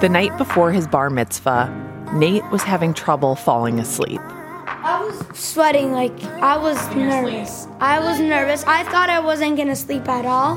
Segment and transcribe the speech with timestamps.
[0.00, 1.68] The night before his bar mitzvah,
[2.14, 4.22] Nate was having trouble falling asleep.
[4.22, 7.68] I was sweating like I was nervous.
[7.80, 8.64] I was nervous.
[8.64, 10.56] I thought I wasn't gonna sleep at all.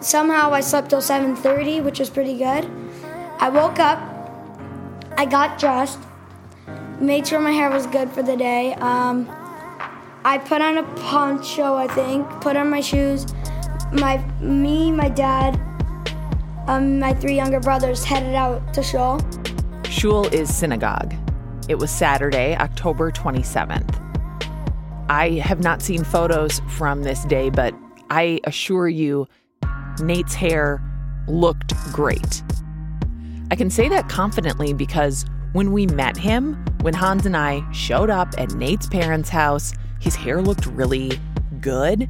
[0.00, 2.68] Somehow I slept till 7:30, which was pretty good.
[3.38, 4.00] I woke up.
[5.16, 6.00] I got dressed.
[6.98, 8.74] Made sure my hair was good for the day.
[8.74, 9.28] Um,
[10.24, 12.28] I put on a poncho, I think.
[12.40, 13.24] Put on my shoes.
[13.92, 15.60] My me, my dad,
[16.66, 19.20] um, my three younger brothers headed out to shul.
[19.88, 21.14] Shul is synagogue.
[21.68, 23.98] It was Saturday, October 27th.
[25.08, 27.74] I have not seen photos from this day, but
[28.10, 29.28] I assure you,
[30.00, 30.82] Nate's hair
[31.28, 32.42] looked great.
[33.50, 38.10] I can say that confidently because when we met him, when Hans and I showed
[38.10, 41.12] up at Nate's parents' house, his hair looked really
[41.60, 42.08] good.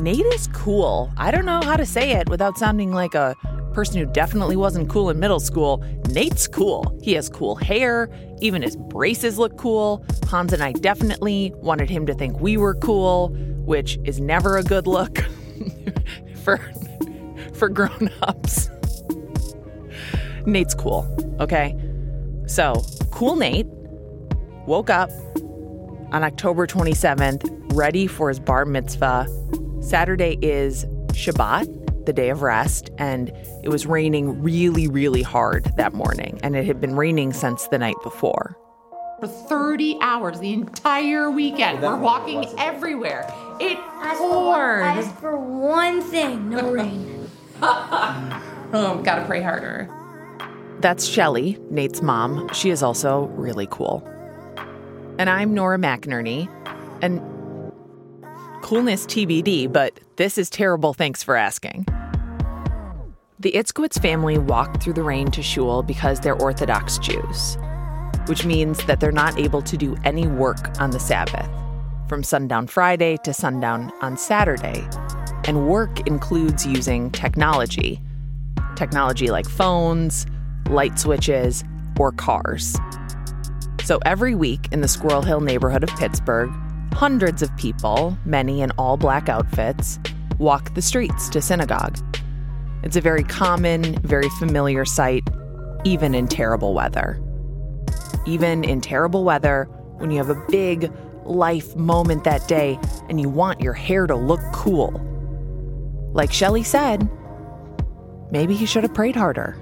[0.00, 1.12] Nate is cool.
[1.16, 3.36] I don't know how to say it without sounding like a
[3.74, 5.84] person who definitely wasn't cool in middle school.
[6.08, 6.96] Nate's cool.
[7.02, 8.08] He has cool hair.
[8.40, 10.04] Even his braces look cool.
[10.28, 13.28] Hans and I definitely wanted him to think we were cool,
[13.66, 15.18] which is never a good look
[16.44, 16.58] for
[17.54, 18.70] for grown-ups.
[20.46, 21.06] Nate's cool,
[21.40, 21.76] okay?
[22.46, 23.66] So, cool Nate
[24.66, 25.10] woke up
[26.12, 29.26] on October 27th, ready for his bar mitzvah.
[29.80, 35.92] Saturday is Shabbat, the day of rest, and it was raining really, really hard that
[35.94, 38.56] morning, and it had been raining since the night before.
[39.20, 43.26] For 30 hours, the entire weekend, we're walking everywhere.
[43.60, 44.82] It Ask for one- poured.
[44.82, 47.30] ask for one thing, no rain.
[47.62, 49.88] Oh, gotta pray harder.
[50.80, 52.48] That's Shelly, Nate's mom.
[52.52, 54.06] She is also really cool.
[55.18, 56.48] And I'm Nora McInerney.
[57.00, 57.20] And
[58.64, 60.94] coolness TBD, but this is terrible.
[60.94, 61.86] Thanks for asking.
[63.38, 67.58] The Itzkowitz family walked through the rain to shul because they're Orthodox Jews,
[68.24, 71.46] which means that they're not able to do any work on the Sabbath
[72.08, 74.82] from sundown Friday to sundown on Saturday.
[75.44, 78.00] And work includes using technology
[78.76, 80.26] technology like phones,
[80.70, 81.62] light switches,
[82.00, 82.76] or cars.
[83.84, 86.50] So every week in the Squirrel Hill neighborhood of Pittsburgh,
[86.94, 89.98] hundreds of people, many in all black outfits,
[90.38, 91.98] walk the streets to synagogue.
[92.84, 95.22] It's a very common, very familiar sight,
[95.84, 97.20] even in terrible weather.
[98.26, 99.64] Even in terrible weather,
[99.96, 100.90] when you have a big
[101.24, 102.78] life moment that day
[103.08, 105.00] and you want your hair to look cool.
[106.12, 107.08] Like Shelley said,
[108.30, 109.56] maybe he should have prayed harder.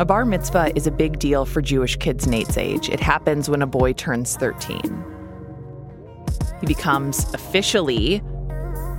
[0.00, 2.88] A bar mitzvah is a big deal for Jewish kids Nate's age.
[2.88, 4.80] It happens when a boy turns 13.
[6.58, 8.22] He becomes officially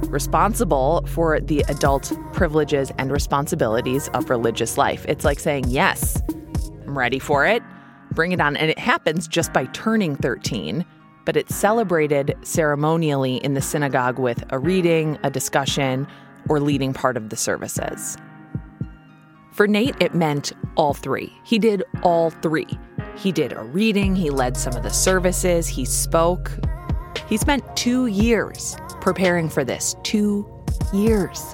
[0.09, 5.03] responsible for the adult privileges and responsibilities of religious life.
[5.09, 6.21] It's like saying, Yes,
[6.85, 7.63] I'm ready for it,
[8.11, 8.55] bring it on.
[8.55, 10.85] And it happens just by turning 13,
[11.25, 16.05] but it's celebrated ceremonially in the synagogue with a reading, a discussion,
[16.47, 18.17] or leading part of the services.
[19.51, 21.33] For Nate, it meant all three.
[21.43, 22.67] He did all three.
[23.17, 26.51] He did a reading, he led some of the services, he spoke.
[27.27, 29.95] He spent two years preparing for this.
[30.03, 30.47] Two
[30.93, 31.53] years.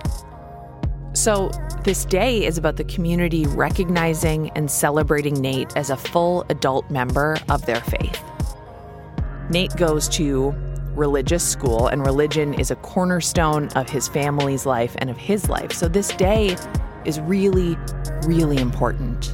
[1.13, 1.50] So,
[1.84, 7.38] this day is about the community recognizing and celebrating Nate as a full adult member
[7.50, 8.24] of their faith.
[9.50, 10.53] Nate goes to
[10.94, 15.72] religious school, and religion is a cornerstone of his family's life and of his life.
[15.72, 16.56] So, this day
[17.07, 17.78] is really,
[18.25, 19.34] really important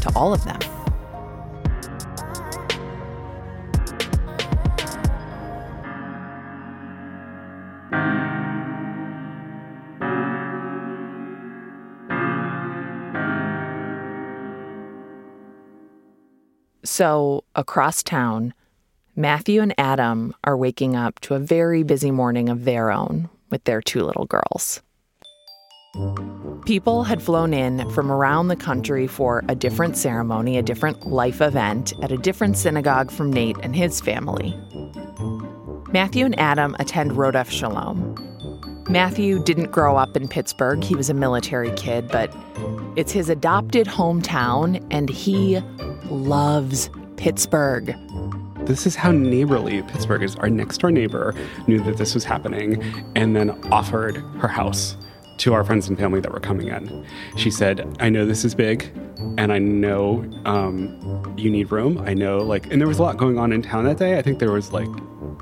[0.00, 0.60] to all of them.
[16.84, 18.54] So, across town,
[19.16, 23.64] Matthew and Adam are waking up to a very busy morning of their own with
[23.64, 24.82] their two little girls.
[26.64, 31.40] People had flown in from around the country for a different ceremony, a different life
[31.40, 34.56] event at a different synagogue from Nate and his family.
[35.92, 38.16] Matthew and Adam attend Rodef Shalom.
[38.88, 42.34] Matthew didn't grow up in Pittsburgh, he was a military kid, but
[42.96, 45.60] it's his adopted hometown, and he
[46.06, 47.94] loves Pittsburgh.
[48.66, 50.36] This is how neighborly Pittsburgh is.
[50.36, 51.34] Our next door neighbor
[51.66, 52.82] knew that this was happening
[53.16, 54.96] and then offered her house
[55.42, 57.04] to our friends and family that were coming in.
[57.36, 58.92] She said, I know this is big
[59.38, 61.98] and I know um, you need room.
[62.06, 64.18] I know, like, and there was a lot going on in town that day.
[64.18, 64.88] I think there was like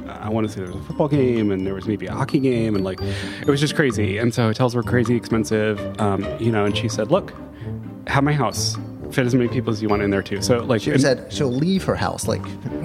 [0.09, 2.41] I want to say there was a football game and there was maybe a hockey
[2.41, 4.19] game and like it was just crazy.
[4.19, 6.65] And so hotels were crazy expensive, um, you know.
[6.65, 7.33] And she said, "Look,
[8.07, 8.77] have my house."
[9.13, 10.41] Fit as many people as you want in there too.
[10.41, 12.29] So like She said she'll leave her house.
[12.29, 12.43] Like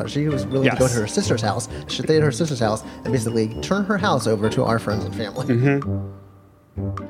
[0.08, 1.70] she was willing to go to her sister's house.
[1.88, 5.06] She stayed at her sister's house and basically turn her house over to our friends
[5.06, 5.46] and family.
[5.46, 6.25] Mm-hmm.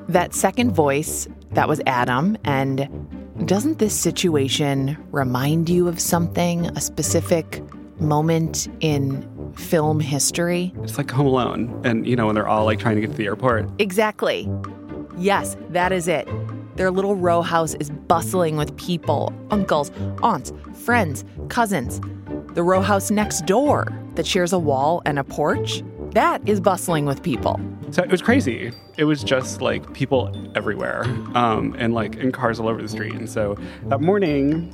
[0.07, 2.37] That second voice, that was Adam.
[2.43, 2.89] And
[3.45, 7.61] doesn't this situation remind you of something, a specific
[7.99, 10.73] moment in film history?
[10.83, 13.17] it's like Home Alone, and you know when they're all like trying to get to
[13.17, 13.69] the airport.
[13.79, 14.49] Exactly.
[15.17, 16.27] Yes, that is it.
[16.75, 19.91] Their little row house is bustling with people uncles,
[20.21, 22.01] aunts, friends, cousins.
[22.53, 27.05] The row house next door that shares a wall and a porch, that is bustling
[27.05, 27.59] with people.
[27.91, 28.71] So it was crazy.
[28.97, 31.03] It was just like people everywhere,
[31.33, 33.13] um, and like in cars all over the street.
[33.13, 33.57] And so
[33.87, 34.71] that morning,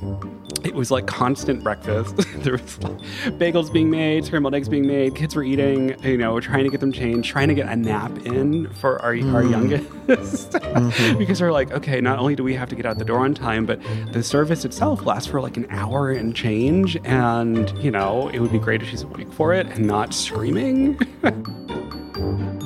[0.64, 2.16] it was like constant breakfast.
[2.44, 2.98] there was like,
[3.38, 5.16] bagels being made, scrambled eggs being made.
[5.16, 6.00] Kids were eating.
[6.04, 9.12] You know, trying to get them changed, trying to get a nap in for our
[9.34, 10.52] our youngest,
[11.18, 13.34] because we're like, okay, not only do we have to get out the door on
[13.34, 13.80] time, but
[14.12, 16.96] the service itself lasts for like an hour and change.
[17.04, 20.98] And you know, it would be great if she's awake for it and not screaming.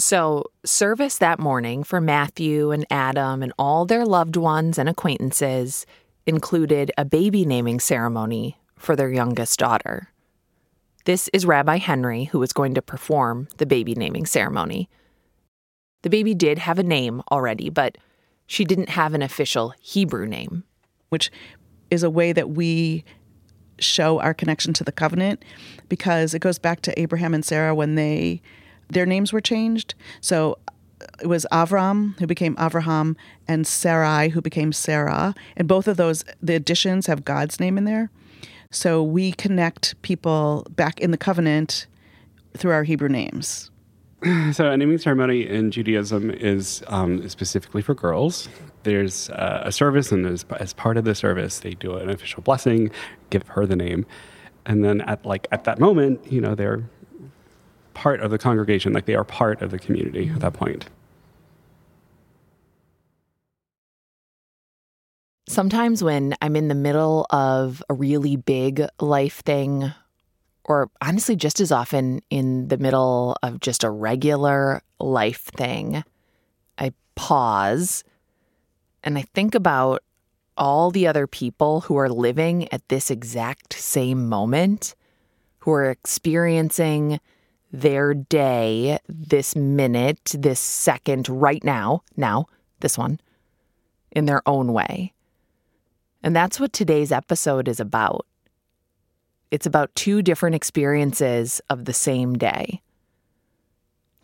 [0.00, 5.84] So, service that morning for Matthew and Adam and all their loved ones and acquaintances
[6.24, 10.08] included a baby naming ceremony for their youngest daughter.
[11.04, 14.88] This is Rabbi Henry, who was going to perform the baby naming ceremony.
[16.00, 17.98] The baby did have a name already, but
[18.46, 20.64] she didn't have an official Hebrew name.
[21.10, 21.30] which
[21.90, 23.04] is a way that we
[23.80, 25.44] show our connection to the covenant
[25.90, 28.40] because it goes back to Abraham and Sarah when they
[28.90, 29.94] their names were changed.
[30.20, 30.58] So
[31.20, 33.16] it was Avram who became Avraham
[33.48, 37.84] and Sarai who became Sarah, and both of those the additions have God's name in
[37.84, 38.10] there.
[38.70, 41.86] So we connect people back in the covenant
[42.56, 43.70] through our Hebrew names.
[44.52, 48.50] So, a naming ceremony in Judaism is um, specifically for girls.
[48.82, 52.42] There's uh, a service, and as, as part of the service, they do an official
[52.42, 52.90] blessing,
[53.30, 54.04] give her the name,
[54.66, 56.84] and then at like at that moment, you know, they're
[57.94, 60.86] part of the congregation, like they are part of the community at that point.
[65.48, 69.92] Sometimes when I'm in the middle of a really big life thing,
[70.64, 76.04] or honestly, just as often in the middle of just a regular life thing,
[76.78, 78.04] I pause
[79.02, 80.02] and I think about
[80.56, 84.94] all the other people who are living at this exact same moment,
[85.60, 87.18] who are experiencing
[87.72, 92.46] their day, this minute, this second, right now, now,
[92.80, 93.20] this one,
[94.10, 95.12] in their own way.
[96.22, 98.26] And that's what today's episode is about.
[99.50, 102.82] It's about two different experiences of the same day.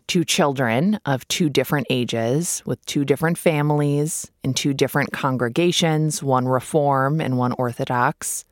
[0.07, 6.47] Two children of two different ages with two different families in two different congregations, one
[6.47, 8.45] Reform and one Orthodox,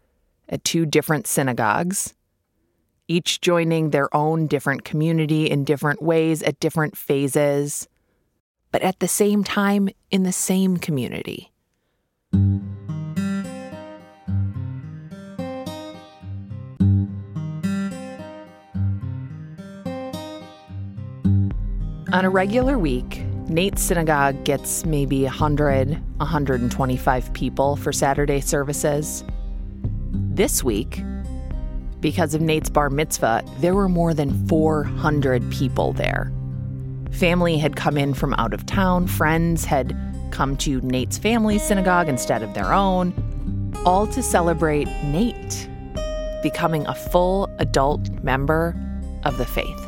[0.49, 2.13] at two different synagogues,
[3.07, 7.87] each joining their own different community in different ways at different phases,
[8.71, 11.51] but at the same time in the same community.
[22.13, 29.23] On a regular week, Nate's synagogue gets maybe 100, 125 people for Saturday services.
[30.11, 31.01] This week,
[32.05, 36.31] because of Nate's bar mitzvah, there were more than 400 people there.
[37.09, 39.97] Family had come in from out of town, friends had
[40.29, 45.67] come to Nate's family synagogue instead of their own, all to celebrate Nate
[46.43, 48.75] becoming a full adult member
[49.23, 49.87] of the faith.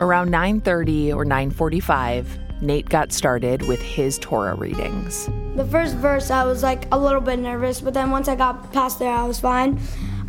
[0.00, 2.26] Around 9:30 or 9:45,
[2.60, 5.30] Nate got started with his Torah readings.
[5.54, 8.72] The first verse, I was like a little bit nervous, but then once I got
[8.72, 9.78] past there, I was fine.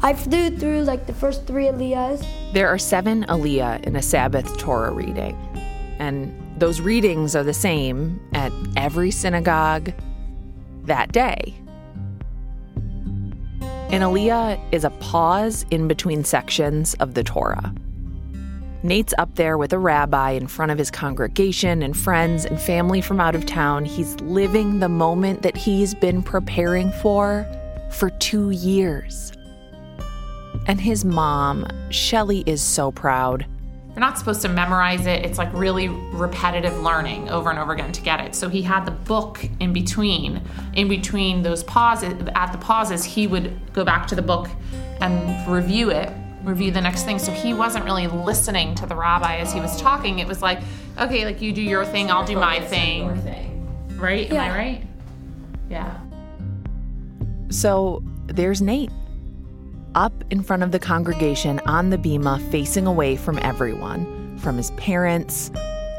[0.04, 2.26] I flew through like the first three aliyahs.
[2.52, 5.34] There are 7 aliyah in a Sabbath Torah reading,
[5.98, 9.94] and those readings are the same at every synagogue
[10.84, 11.56] that day.
[13.62, 17.74] An aliyah is a pause in between sections of the Torah.
[18.84, 23.00] Nate's up there with a rabbi in front of his congregation and friends and family
[23.00, 23.86] from out of town.
[23.86, 27.48] He's living the moment that he's been preparing for
[27.90, 29.32] for two years.
[30.66, 33.46] And his mom, Shelley, is so proud.
[33.90, 35.24] You're not supposed to memorize it.
[35.24, 38.34] It's like really repetitive learning over and over again to get it.
[38.34, 40.42] So he had the book in between.
[40.74, 44.50] In between those pauses, at the pauses, he would go back to the book
[45.00, 46.12] and review it,
[46.44, 47.20] review the next thing.
[47.20, 50.20] So he wasn't really listening to the rabbi as he was talking.
[50.20, 50.62] It was like,
[51.00, 53.10] okay, like you do your thing, I'll do my thing.
[53.96, 54.32] Right?
[54.32, 54.84] Am I right?
[55.70, 56.00] Yeah.
[57.50, 58.90] So there's Nate.
[59.96, 64.72] Up in front of the congregation on the bema, facing away from everyone, from his
[64.72, 65.52] parents,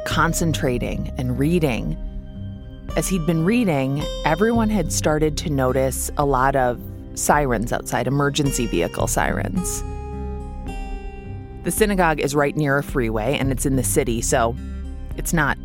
[0.05, 1.97] concentrating and reading.
[2.97, 6.81] As he'd been reading, everyone had started to notice a lot of
[7.15, 9.83] sirens outside, emergency vehicle sirens.
[11.63, 14.57] The synagogue is right near a freeway and it's in the city, so
[15.17, 15.57] it's not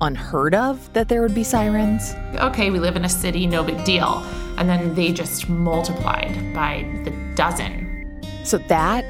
[0.00, 2.14] unheard of that there would be sirens.
[2.36, 4.24] okay, we live in a city, no big deal.
[4.60, 8.22] And then they just multiplied by the dozen.
[8.44, 9.04] So that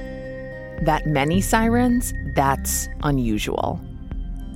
[0.83, 3.79] that many sirens, that's unusual.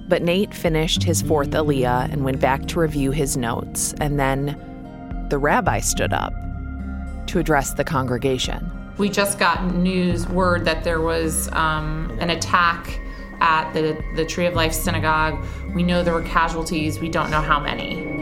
[0.09, 4.57] But Nate finished his fourth Aliyah and went back to review his notes, and then
[5.29, 6.33] the rabbi stood up
[7.27, 8.71] to address the congregation.
[8.97, 13.01] We just got news, word that there was um, an attack
[13.41, 15.45] at the, the Tree of Life Synagogue.
[15.75, 18.14] We know there were casualties, we don't know how many.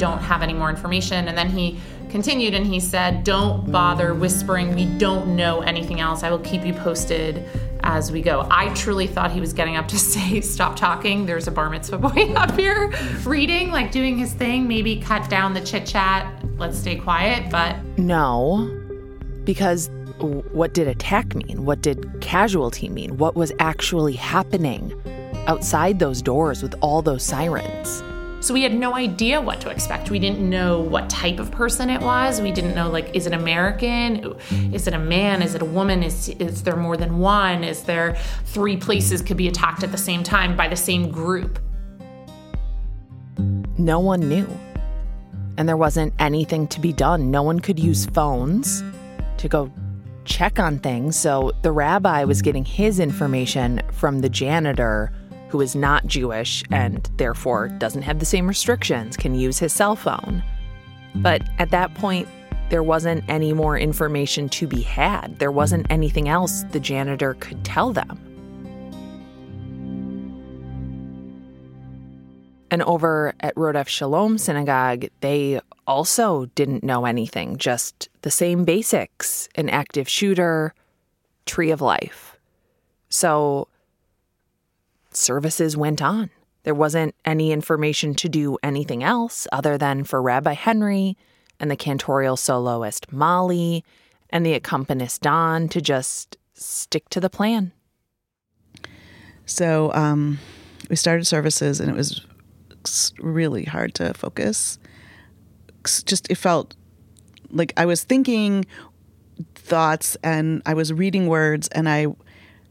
[0.00, 1.28] Don't have any more information.
[1.28, 1.78] And then he
[2.08, 4.74] continued and he said, Don't bother whispering.
[4.74, 6.22] We don't know anything else.
[6.22, 7.44] I will keep you posted
[7.82, 8.46] as we go.
[8.50, 11.26] I truly thought he was getting up to say, Stop talking.
[11.26, 12.92] There's a bar mitzvah boy up here
[13.24, 14.66] reading, like doing his thing.
[14.66, 16.32] Maybe cut down the chit chat.
[16.56, 17.50] Let's stay quiet.
[17.50, 18.68] But No,
[19.44, 19.90] because
[20.52, 21.66] what did attack mean?
[21.66, 23.18] What did casualty mean?
[23.18, 24.94] What was actually happening
[25.46, 28.02] outside those doors with all those sirens?
[28.40, 30.10] So we had no idea what to expect.
[30.10, 32.40] We didn't know what type of person it was.
[32.40, 34.34] We didn't know like is it American?
[34.72, 35.42] Is it a man?
[35.42, 36.02] Is it a woman?
[36.02, 37.64] Is is there more than one?
[37.64, 38.16] Is there
[38.46, 41.58] three places could be attacked at the same time by the same group?
[43.80, 44.46] no one knew.
[45.56, 47.30] And there wasn't anything to be done.
[47.30, 48.84] No one could use phones
[49.38, 49.72] to go
[50.24, 51.16] check on things.
[51.16, 55.12] So the rabbi was getting his information from the janitor,
[55.50, 56.76] who is not Jewish mm.
[56.76, 60.42] and therefore doesn't have the same restrictions, can use his cell phone.
[61.16, 62.28] But at that point,
[62.70, 65.38] there wasn't any more information to be had.
[65.40, 68.26] There wasn't anything else the janitor could tell them.
[72.70, 79.48] And over at Rodef Shalom Synagogue, they also didn't know anything, just the same basics
[79.56, 80.72] an active shooter,
[81.46, 82.38] tree of life.
[83.08, 83.66] So
[85.12, 86.30] services went on.
[86.62, 91.16] There wasn't any information to do anything else other than for Rabbi Henry
[91.58, 93.84] and the cantorial soloist Molly
[94.30, 97.72] and the accompanist Don to just stick to the plan.
[99.46, 100.38] So um,
[100.88, 102.24] we started services, and it was
[103.18, 104.78] really hard to focus.
[105.84, 106.76] Just it felt
[107.50, 108.64] like I was thinking
[109.54, 112.06] thoughts, and I was reading words, and I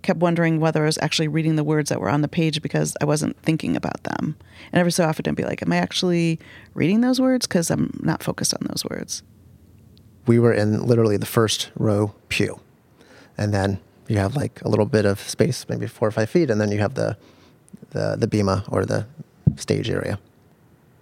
[0.02, 2.96] kept wondering whether I was actually reading the words that were on the page because
[3.02, 4.36] I wasn't thinking about them.
[4.72, 6.40] And every so often, I'd be like, "Am I actually
[6.74, 9.24] reading those words?" Because I'm not focused on those words.
[10.28, 12.60] We were in literally the first row pew.
[13.38, 16.50] And then you have like a little bit of space, maybe four or five feet,
[16.50, 17.18] and then you have the
[17.92, 19.06] the, the bima or the
[19.56, 20.20] stage area.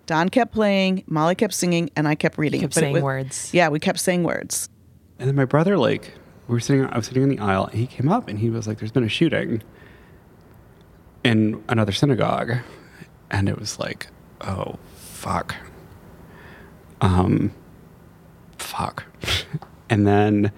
[0.06, 2.62] Don kept playing, Molly kept singing, and I kept reading.
[2.62, 3.50] kept But saying was- words.
[3.54, 4.70] Yeah, we kept saying words.
[5.20, 6.14] And then my brother, like,
[6.48, 8.50] we were sitting, I was sitting in the aisle, and he came up and he
[8.50, 9.62] was like, "There's been a shooting
[11.24, 12.54] in another synagogue,"
[13.30, 14.08] and it was like,
[14.42, 15.56] "Oh, fuck."
[17.02, 17.52] Um,
[18.58, 19.04] fuck.
[19.90, 20.52] and then,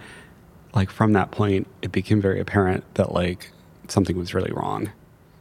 [0.73, 3.51] like from that point, it became very apparent that like
[3.87, 4.91] something was really wrong.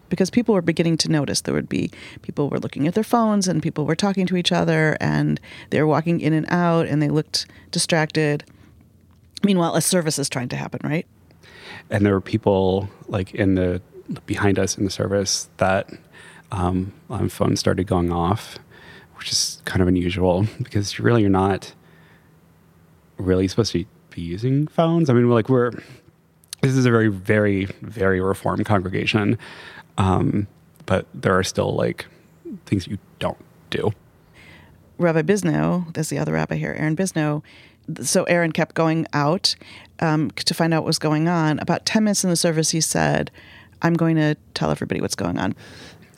[0.09, 1.91] because people were beginning to notice there would be
[2.23, 5.39] people were looking at their phones and people were talking to each other and
[5.69, 8.43] they were walking in and out and they looked distracted.
[9.45, 11.07] Meanwhile, a service is trying to happen, right?
[11.91, 13.81] and there were people like in the
[14.27, 15.91] behind us in the service that
[16.51, 18.59] um, um, phones started going off,
[19.17, 21.73] which is kind of unusual because you really you're not
[23.19, 25.11] really supposed to be using phones.
[25.11, 25.73] I mean, we're like we're
[26.63, 29.39] this is a very very very reformed congregation,
[29.99, 30.47] um,
[30.87, 32.07] but there are still like
[32.67, 33.39] things you don't
[33.71, 33.93] do.
[34.97, 37.43] Rabbi Bisno, there's the other rabbi here, Aaron Bisno.
[38.03, 39.57] So Aaron kept going out
[40.01, 41.59] um, to find out what was going on.
[41.59, 43.31] About 10 minutes in the service, he said,
[43.83, 45.55] I'm going to tell everybody what's going on.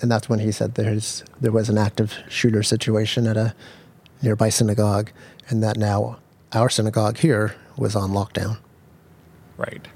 [0.01, 3.55] And that's when he said there's there was an active shooter situation at a
[4.23, 5.11] nearby synagogue,
[5.49, 6.19] and that now
[6.53, 8.59] our synagogue here was on lockdown.
[9.59, 9.87] Right.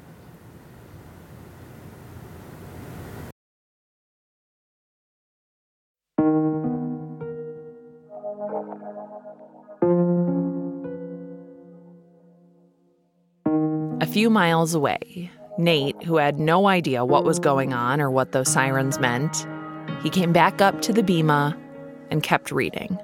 [14.14, 15.28] Few miles away,
[15.58, 19.44] Nate, who had no idea what was going on or what those sirens meant,
[20.04, 21.58] he came back up to the bima
[22.12, 22.96] and kept reading.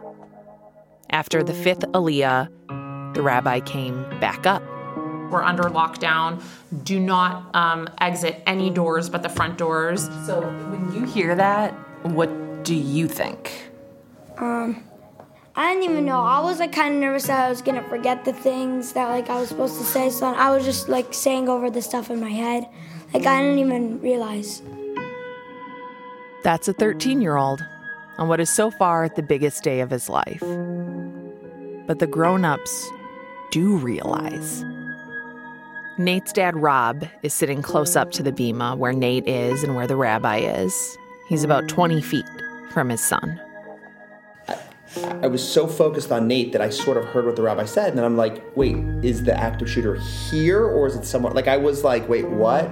[1.10, 2.48] After the fifth aliyah,
[3.14, 4.62] the rabbi came back up.
[5.32, 6.40] We're under lockdown.
[6.84, 10.04] Do not um, exit any doors but the front doors.
[10.26, 11.72] So when you hear that,
[12.04, 13.72] what do you think?
[14.38, 14.84] Um,
[15.56, 16.20] I didn't even know.
[16.20, 19.28] I was like kind of nervous that I was gonna forget the things that like
[19.28, 20.10] I was supposed to say.
[20.10, 22.66] So I was just like saying over the stuff in my head.
[23.12, 24.62] Like I didn't even realize.
[26.42, 27.64] That's a 13 year old
[28.18, 30.40] on what is so far the biggest day of his life.
[31.86, 32.88] But the grown ups
[33.50, 34.64] do realize.
[35.98, 39.86] Nate's dad, Rob, is sitting close up to the bima where Nate is and where
[39.86, 40.96] the rabbi is.
[41.28, 42.24] He's about 20 feet
[42.70, 43.40] from his son.
[44.96, 47.92] I was so focused on Nate that I sort of heard what the rabbi said,
[47.92, 51.32] and I'm like, wait, is the active shooter here or is it somewhere?
[51.32, 52.68] Like, I was like, wait, what?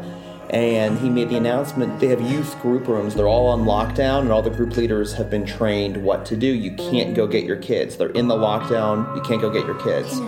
[0.51, 3.15] And he made the announcement they have youth group rooms.
[3.15, 6.47] They're all on lockdown, and all the group leaders have been trained what to do.
[6.47, 7.97] You can't go get your kids.
[7.97, 9.15] They're in the lockdown.
[9.15, 10.19] You can't go get your kids.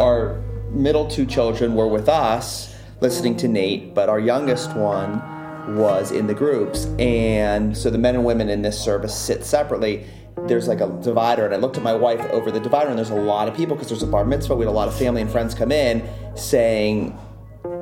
[0.00, 5.22] Our middle two children were with us listening to Nate, but our youngest one
[5.76, 6.86] was in the groups.
[6.98, 10.06] And so the men and women in this service sit separately
[10.46, 13.10] there's like a divider, and I looked at my wife over the divider, and there's
[13.10, 14.56] a lot of people because there's a bar mitzvah.
[14.56, 17.16] We had a lot of family and friends come in saying,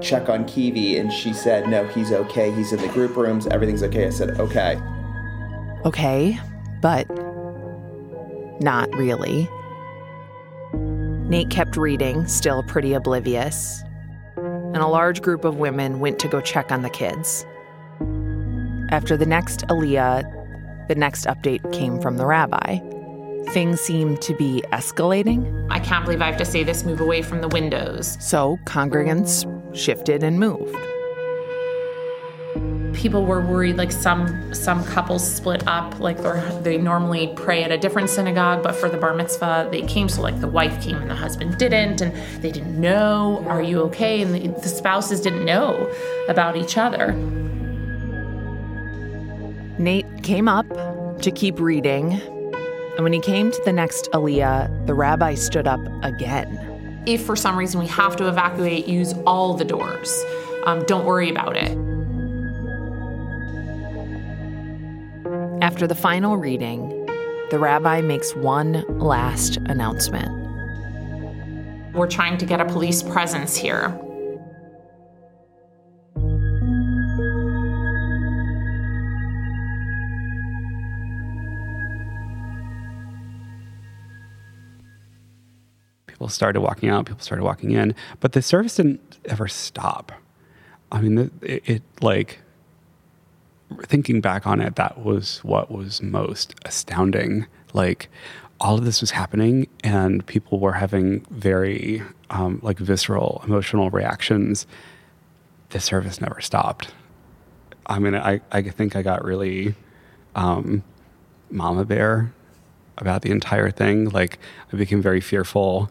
[0.00, 2.52] check on Kiwi, and she said, no, he's okay.
[2.52, 3.46] He's in the group rooms.
[3.46, 4.06] Everything's okay.
[4.06, 4.80] I said, okay.
[5.84, 6.38] Okay,
[6.82, 7.08] but
[8.60, 9.48] not really.
[10.74, 13.82] Nate kept reading, still pretty oblivious,
[14.36, 17.46] and a large group of women went to go check on the kids.
[18.90, 20.39] After the next Aliyah,
[20.90, 22.80] the next update came from the rabbi.
[23.52, 25.68] Things seemed to be escalating.
[25.70, 28.18] I can't believe I have to say this move away from the windows.
[28.18, 30.74] So congregants shifted and moved.
[32.92, 36.18] People were worried like some some couples split up like
[36.64, 40.20] they normally pray at a different synagogue but for the bar mitzvah they came so
[40.20, 42.12] like the wife came and the husband didn't and
[42.42, 45.90] they didn't know are you okay and the, the spouses didn't know
[46.28, 47.14] about each other.
[49.80, 50.66] Nate came up
[51.22, 55.80] to keep reading, and when he came to the next Aliyah, the rabbi stood up
[56.02, 57.02] again.
[57.06, 60.24] If for some reason we have to evacuate, use all the doors.
[60.66, 61.76] Um, don't worry about it.
[65.62, 66.88] After the final reading,
[67.50, 70.30] the rabbi makes one last announcement.
[71.94, 73.98] We're trying to get a police presence here.
[86.20, 90.12] People started walking out, people started walking in, but the service didn't ever stop.
[90.92, 92.40] I mean, it, it like
[93.84, 97.46] thinking back on it, that was what was most astounding.
[97.72, 98.10] Like
[98.60, 104.66] all of this was happening, and people were having very um, like visceral emotional reactions.
[105.70, 106.92] The service never stopped.
[107.86, 109.74] I mean, I I think I got really
[110.34, 110.82] um,
[111.50, 112.34] mama bear
[113.00, 114.08] about the entire thing.
[114.08, 114.38] Like
[114.72, 115.90] I became very fearful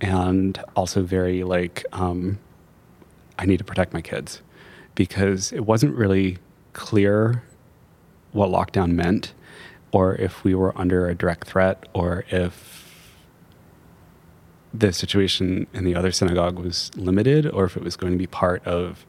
[0.00, 2.38] and also very like um,
[3.38, 4.42] I need to protect my kids
[4.94, 6.38] because it wasn't really
[6.72, 7.42] clear
[8.32, 9.32] what lockdown meant
[9.92, 12.78] or if we were under a direct threat or if
[14.74, 18.26] the situation in the other synagogue was limited or if it was going to be
[18.26, 19.06] part of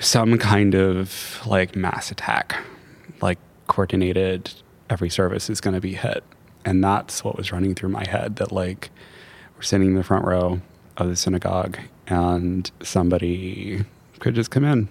[0.00, 2.56] some kind of like mass attack
[3.20, 4.52] like coordinated
[4.90, 6.24] every service is going to be hit.
[6.64, 8.90] And that's what was running through my head that, like,
[9.56, 10.60] we're sitting in the front row
[10.96, 13.84] of the synagogue and somebody
[14.18, 14.88] could just come in.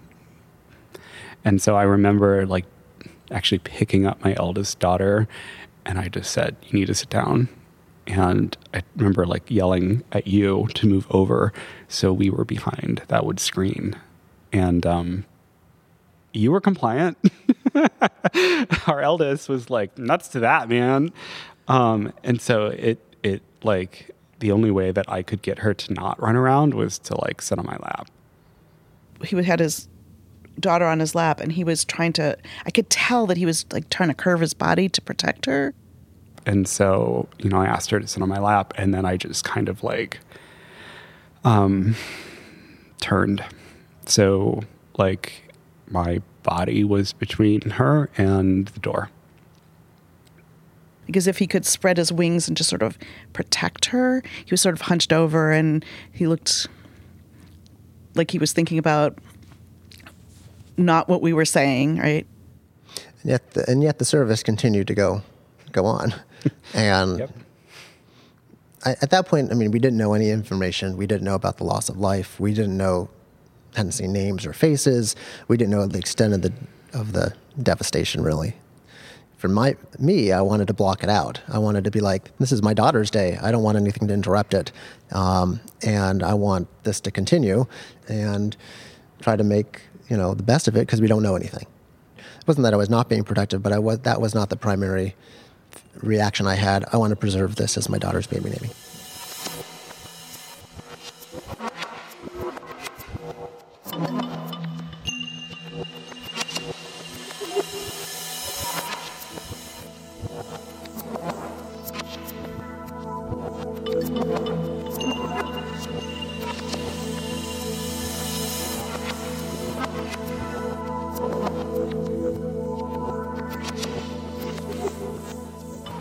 [1.44, 2.66] And so I remember, like,
[3.32, 5.28] actually picking up my eldest daughter
[5.86, 7.50] and I just said, You need to sit down.
[8.06, 11.52] And I remember, like, yelling at you to move over
[11.90, 13.96] so we were behind that would screen.
[14.54, 15.26] And, um,
[16.34, 17.18] you were compliant.
[18.88, 21.12] Our eldest was like nuts to that, man.
[21.68, 25.94] Um, and so it it like the only way that I could get her to
[25.94, 28.10] not run around was to like sit on my lap.
[29.24, 29.88] He had his
[30.60, 33.66] daughter on his lap and he was trying to I could tell that he was
[33.72, 35.74] like trying to curve his body to protect her.
[36.46, 39.18] And so, you know, I asked her to sit on my lap and then I
[39.18, 40.20] just kind of like
[41.44, 41.96] um
[43.02, 43.44] turned.
[44.06, 44.62] So
[44.98, 45.54] like
[45.90, 49.10] my body was between her and the door.
[51.06, 52.98] Because if he could spread his wings and just sort of
[53.34, 54.24] protect her.
[54.46, 56.68] He was sort of hunched over and he looked
[58.16, 59.20] like he was thinking about
[60.78, 62.26] not what we were saying, right?
[63.22, 65.22] And yet, the, and yet the service continued to go
[65.74, 66.14] go on,
[66.74, 67.32] and Yep.
[68.86, 70.96] I, at that point, I mean, we didn't know any information.
[70.98, 72.40] We didn't know about the loss of life.
[72.40, 73.10] We didn't know,
[73.78, 75.16] hadn't seen names or faces.
[75.48, 76.54] We didn't know the extent of the
[76.94, 78.24] of the devastation.
[78.24, 78.56] Really,
[79.38, 81.42] for my me, I wanted to block it out.
[81.48, 83.38] I wanted to be like, this is my daughter's day.
[83.42, 84.72] I don't want anything to interrupt it,
[85.12, 87.66] um, and I want this to continue,
[88.08, 88.58] and
[89.22, 91.68] try to make you know the best of it because we don't know anything.
[92.18, 94.58] It wasn't that I was not being protective, but I was that was not the
[94.58, 95.16] primary
[96.02, 96.86] reaction I had.
[96.92, 98.72] I want to preserve this as my daughter's baby naming.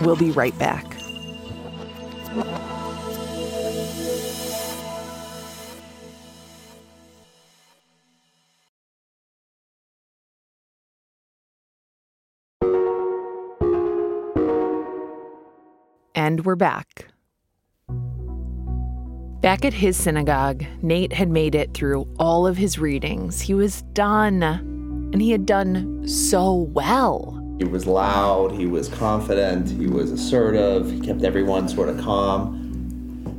[0.06, 0.84] We'll be right back.
[16.14, 17.08] And we're back.
[19.40, 23.40] Back at his synagogue, Nate had made it through all of his readings.
[23.40, 27.35] He was done, and he had done so well.
[27.58, 32.54] He was loud, he was confident, he was assertive, he kept everyone sort of calm.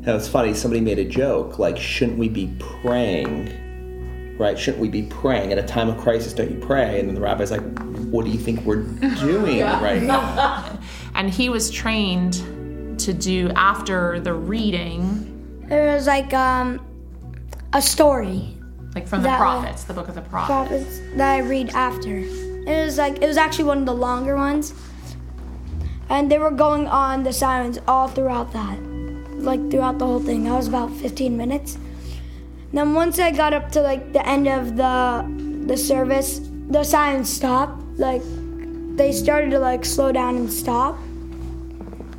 [0.05, 2.51] And it's funny, somebody made a joke like, shouldn't we be
[2.81, 4.35] praying?
[4.39, 4.57] Right?
[4.57, 5.51] Shouldn't we be praying?
[5.51, 6.99] At a time of crisis, don't you pray?
[6.99, 7.61] And then the rabbi's like,
[8.11, 10.79] what do you think we're doing right now?
[11.15, 16.79] And he was trained to do after the reading, It was like um,
[17.73, 18.55] a story
[18.93, 20.49] like from the That- prophets, the book of the prophets.
[20.49, 22.23] prophets that I read after.
[22.67, 24.73] It was like it was actually one of the longer ones,
[26.09, 28.77] and they were going on the sirens all throughout that,
[29.39, 30.43] like throughout the whole thing.
[30.43, 31.77] That was about 15 minutes.
[32.73, 35.23] then once I got up to like the end of the
[35.65, 37.81] the service, the sirens stopped.
[37.97, 38.21] Like
[38.97, 40.97] they started to like slow down and stop.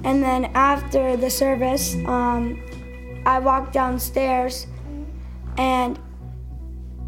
[0.04, 2.62] And then after the service, um,
[3.26, 4.66] I walked downstairs,
[5.58, 5.98] and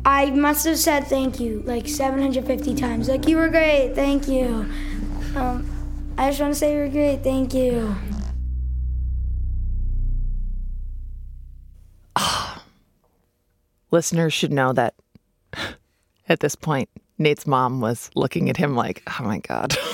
[0.04, 3.08] I must have said thank you like 750 times.
[3.08, 4.66] Like, you were great, thank you.
[5.36, 5.70] Um,
[6.16, 7.94] I just want to say you were great, thank you.
[13.90, 14.94] listeners should know that
[16.28, 19.76] at this point, Nate's mom was looking at him like, oh my God.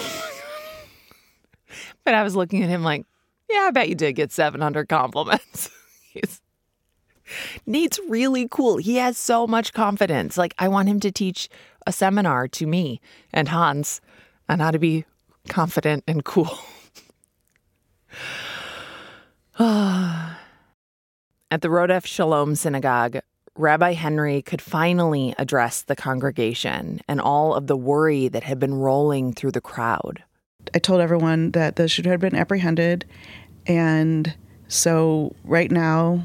[2.04, 3.04] but I was looking at him like,
[3.50, 5.70] yeah, I bet you did get 700 compliments.
[6.12, 6.40] He's,
[7.66, 8.78] Nate's really cool.
[8.78, 10.38] He has so much confidence.
[10.38, 11.48] Like, I want him to teach
[11.86, 13.00] a seminar to me
[13.32, 14.00] and Hans
[14.48, 15.04] on how to be
[15.48, 16.58] confident and cool.
[19.58, 23.18] At the Rodef Shalom Synagogue,
[23.56, 28.74] Rabbi Henry could finally address the congregation and all of the worry that had been
[28.74, 30.22] rolling through the crowd.
[30.74, 33.06] I told everyone that the shooter had been apprehended,
[33.66, 34.34] and
[34.68, 36.24] so right now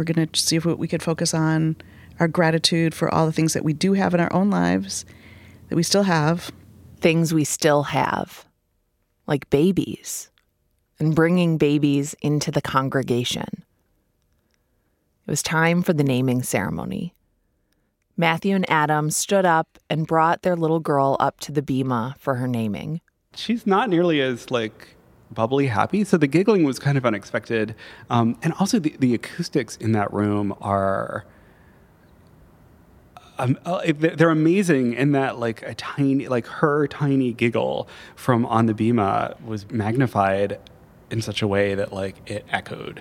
[0.00, 1.76] we're going to see if we could focus on
[2.18, 5.04] our gratitude for all the things that we do have in our own lives,
[5.68, 6.50] that we still have.
[7.02, 8.46] Things we still have,
[9.26, 10.30] like babies,
[10.98, 13.64] and bringing babies into the congregation.
[15.26, 17.14] It was time for the naming ceremony.
[18.16, 22.36] Matthew and Adam stood up and brought their little girl up to the bema for
[22.36, 23.02] her naming.
[23.34, 24.96] she's not nearly as like
[25.30, 26.04] bubbly happy.
[26.04, 27.74] So the giggling was kind of unexpected.
[28.08, 31.24] Um, and also the, the acoustics in that room are
[33.38, 38.66] um, uh, they're amazing in that like a tiny like her tiny giggle from on
[38.66, 40.58] the bema was magnified
[41.10, 43.00] in such a way that like it echoed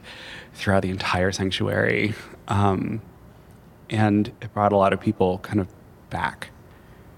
[0.54, 2.14] throughout the entire sanctuary.
[2.48, 3.02] Um,
[3.90, 5.68] and it brought a lot of people kind of
[6.10, 6.52] back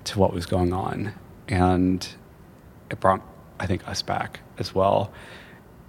[0.05, 1.13] to what was going on.
[1.47, 2.07] And
[2.89, 3.21] it brought
[3.59, 5.11] i think us back as well.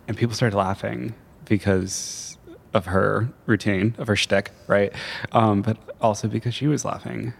[0.08, 2.36] And people started laughing because
[2.74, 4.92] of her routine of her shtick, right?
[5.32, 7.34] Um, but also because she was laughing.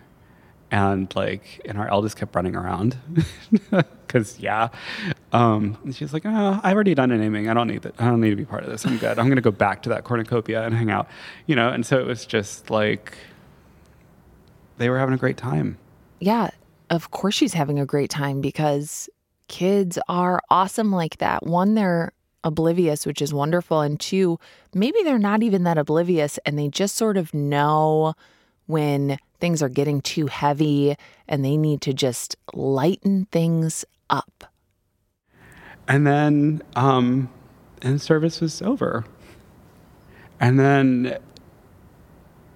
[0.71, 2.97] And like and our eldest kept running around
[4.07, 4.69] because yeah.
[5.33, 7.51] Um, and she was like oh i've already done a naming.
[7.51, 8.87] I don't need that i don't need to be part of this.
[8.87, 9.19] I'm good.
[9.19, 11.09] I'm going to go back to that cornucopia and hang out
[11.47, 11.69] you know?
[11.69, 13.19] And so it was just like
[14.79, 15.77] they were having a great time.
[16.21, 16.51] Yeah,
[16.89, 19.11] of course she's having a great time because
[19.53, 21.47] kids are awesome like that.
[21.47, 22.13] One, they're
[22.43, 23.83] oblivious, which is wonderful.
[23.83, 24.41] And two,
[24.75, 28.15] maybe they're not even that oblivious and they just sort of know
[28.67, 30.97] when things are getting too heavy
[31.29, 34.45] and they need to just lighten things up.
[35.87, 37.29] And then, um,
[37.83, 39.05] and service was over.
[40.41, 41.19] And then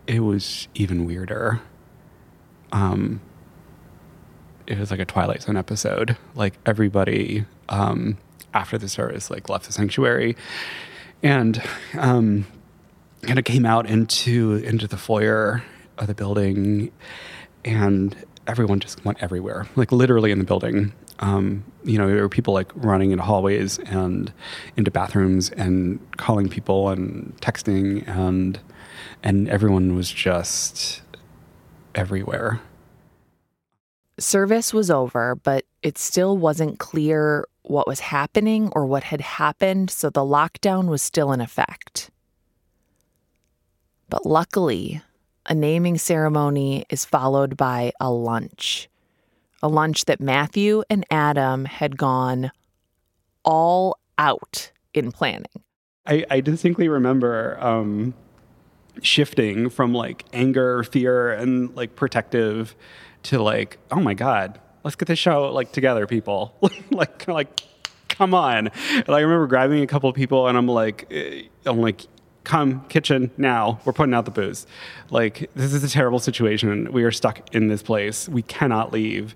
[0.06, 1.61] it was even weirder.
[2.72, 3.20] Um,
[4.66, 6.16] it was like a Twilight Zone episode.
[6.35, 8.18] Like everybody um,
[8.55, 10.37] after the service like left the sanctuary,
[11.22, 11.62] and
[11.98, 12.46] um,
[13.22, 15.62] kind of came out into into the foyer
[15.98, 16.92] of the building,
[17.64, 20.92] and everyone just went everywhere, like literally in the building.
[21.18, 24.33] Um, you know, there were people like running into hallways and
[24.76, 28.61] into bathrooms and calling people and texting and
[29.22, 31.02] and everyone was just
[31.94, 32.61] everywhere.
[34.18, 39.90] Service was over, but it still wasn't clear what was happening or what had happened,
[39.90, 42.11] so the lockdown was still in effect.
[44.09, 45.02] But luckily,
[45.46, 48.88] a naming ceremony is followed by a lunch.
[49.62, 52.50] A lunch that Matthew and Adam had gone
[53.44, 55.62] all out in planning.
[56.07, 58.14] I, I distinctly remember um,
[59.02, 62.74] shifting from like anger, fear, and like protective
[63.26, 66.54] to like, oh my god, let's get this show like together, people.
[66.90, 67.60] like, like,
[68.08, 68.68] come on.
[68.92, 72.06] And I remember grabbing a couple of people, and I'm like, eh, I'm like,
[72.44, 73.80] come kitchen now.
[73.84, 74.66] We're putting out the booze.
[75.10, 76.92] Like, this is a terrible situation.
[76.92, 78.28] We are stuck in this place.
[78.28, 79.34] We cannot leave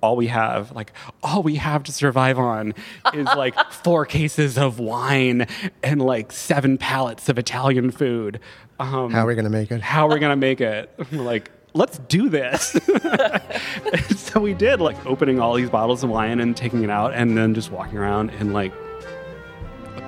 [0.00, 0.92] all we have, like
[1.24, 2.72] all we have to survive on
[3.14, 5.46] is like four cases of wine
[5.82, 8.38] and like seven pallets of Italian food.
[8.78, 9.80] Um, How are we going to make it?
[9.80, 10.92] how are we gonna make it?
[11.12, 12.76] Like, let's do this.
[14.16, 17.36] so we did, like opening all these bottles of wine and taking it out, and
[17.36, 18.72] then just walking around and like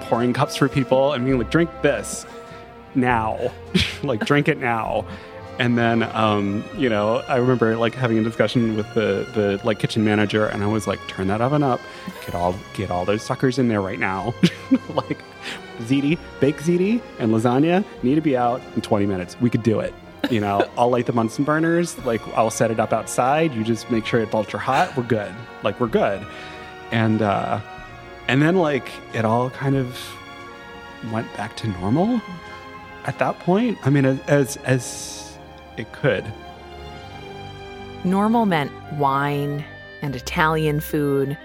[0.03, 2.27] pouring cups for people and being like, drink this
[2.95, 3.53] now,
[4.03, 5.07] like drink it now.
[5.59, 9.79] And then, um, you know, I remember like having a discussion with the the like
[9.79, 11.81] kitchen manager, and I was like, "Turn that oven up,
[12.25, 14.33] get all get all those suckers in there right now."
[14.95, 15.23] like,
[15.81, 19.39] ziti, baked ziti, and lasagna need to be out in 20 minutes.
[19.39, 19.93] We could do it.
[20.29, 21.99] You know, I'll light the Bunsen burners.
[22.05, 23.55] Like, I'll set it up outside.
[23.55, 24.97] You just make sure it's ultra hot.
[24.97, 25.33] We're good.
[25.63, 26.27] Like, we're good.
[26.93, 27.61] And uh,
[28.29, 29.99] and then like it all kind of
[31.13, 32.21] went back to normal
[33.05, 33.79] at that point.
[33.85, 35.37] I mean, as, as
[35.77, 36.25] it could.
[38.05, 39.65] Normal meant wine
[40.03, 41.37] and Italian food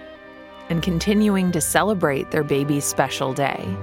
[0.69, 3.75] and continuing to celebrate their baby's special day.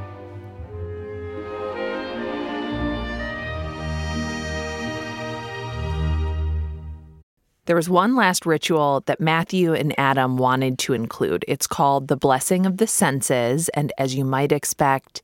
[7.73, 11.43] There was one last ritual that Matthew and Adam wanted to include.
[11.49, 13.71] It's called the Blessing of the Senses.
[13.71, 15.23] And as you might expect,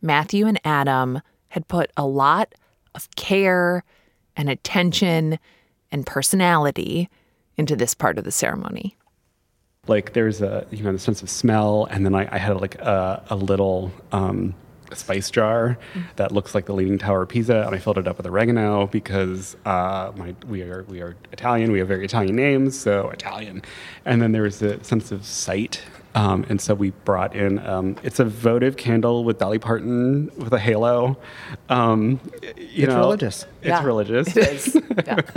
[0.00, 2.54] Matthew and Adam had put a lot
[2.94, 3.84] of care
[4.38, 5.38] and attention
[5.90, 7.10] and personality
[7.58, 8.96] into this part of the ceremony.
[9.86, 12.76] Like there's a you know the sense of smell, and then I, I had like
[12.76, 14.54] a, a little um,
[14.96, 15.78] spice jar
[16.16, 18.86] that looks like the Leaning Tower of Pisa, and I filled it up with oregano
[18.88, 21.72] because uh, my we are we are Italian.
[21.72, 23.62] We have very Italian names, so Italian.
[24.04, 25.82] And then there was a sense of sight.
[26.14, 30.52] Um, and so we brought in um, it's a votive candle with Dolly Parton with
[30.52, 31.16] a halo.
[31.70, 32.20] Um,
[32.56, 33.46] you It's know, religious.
[33.62, 34.36] It's Yeah, religious.
[34.36, 34.78] It is.
[35.06, 35.20] Yeah.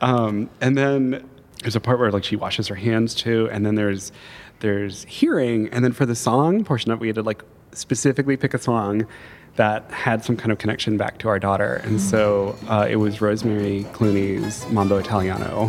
[0.00, 1.28] Um, and then
[1.60, 4.10] there's a part where like she washes her hands too, and then there's
[4.58, 8.36] there's hearing, and then for the song portion of it, we had to like specifically
[8.36, 9.06] pick a song
[9.56, 13.20] that had some kind of connection back to our daughter, and so uh, it was
[13.20, 15.68] Rosemary Clooney's Mambo Italiano.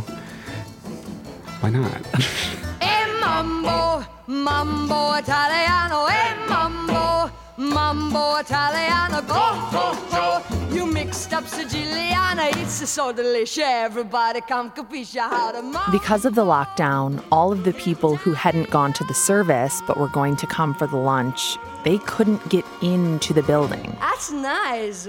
[1.59, 2.01] Why not?
[2.81, 10.41] E mambo, mambo italiano, e mambo, mambo italiano, go, go, go.
[10.75, 13.63] You mixed up Siciliana, it's so delicious.
[13.63, 15.91] Everybody come capisce how to mambo.
[15.91, 19.97] Because of the lockdown, all of the people who hadn't gone to the service but
[19.97, 23.95] were going to come for the lunch, they couldn't get into the building.
[23.99, 25.07] That's nice.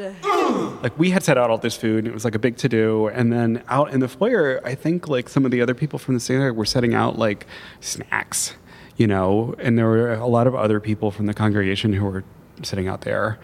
[0.83, 2.69] like we had set out all this food and it was like a big to
[2.69, 5.99] do and then out in the foyer i think like some of the other people
[5.99, 7.47] from the synagogue were setting out like
[7.81, 8.55] snacks
[8.97, 12.25] you know and there were a lot of other people from the congregation who were
[12.63, 13.39] sitting out there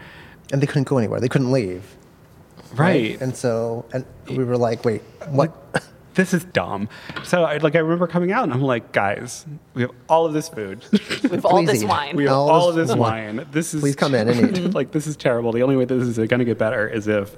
[0.51, 1.19] And they couldn't go anywhere.
[1.19, 1.83] They couldn't leave.
[2.75, 5.51] right And so, and we were like, wait, what?
[6.13, 6.89] this is dumb
[7.23, 10.33] so I, like i remember coming out and i'm like guys we have all of
[10.33, 11.87] this food With all Please this eat.
[11.87, 12.17] wine.
[12.17, 13.37] we have All all, this of this wine.
[13.37, 14.73] wine this is Please come in and eat.
[14.73, 17.33] like this is terrible the only way this is going to get better is if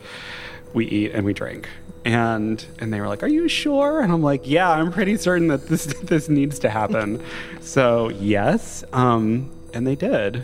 [0.73, 1.69] we eat and we drink.
[2.05, 5.47] And and they were like, "Are you sure?" And I'm like, "Yeah, I'm pretty certain
[5.47, 7.23] that this this needs to happen."
[7.61, 10.43] so yes, um, and they did.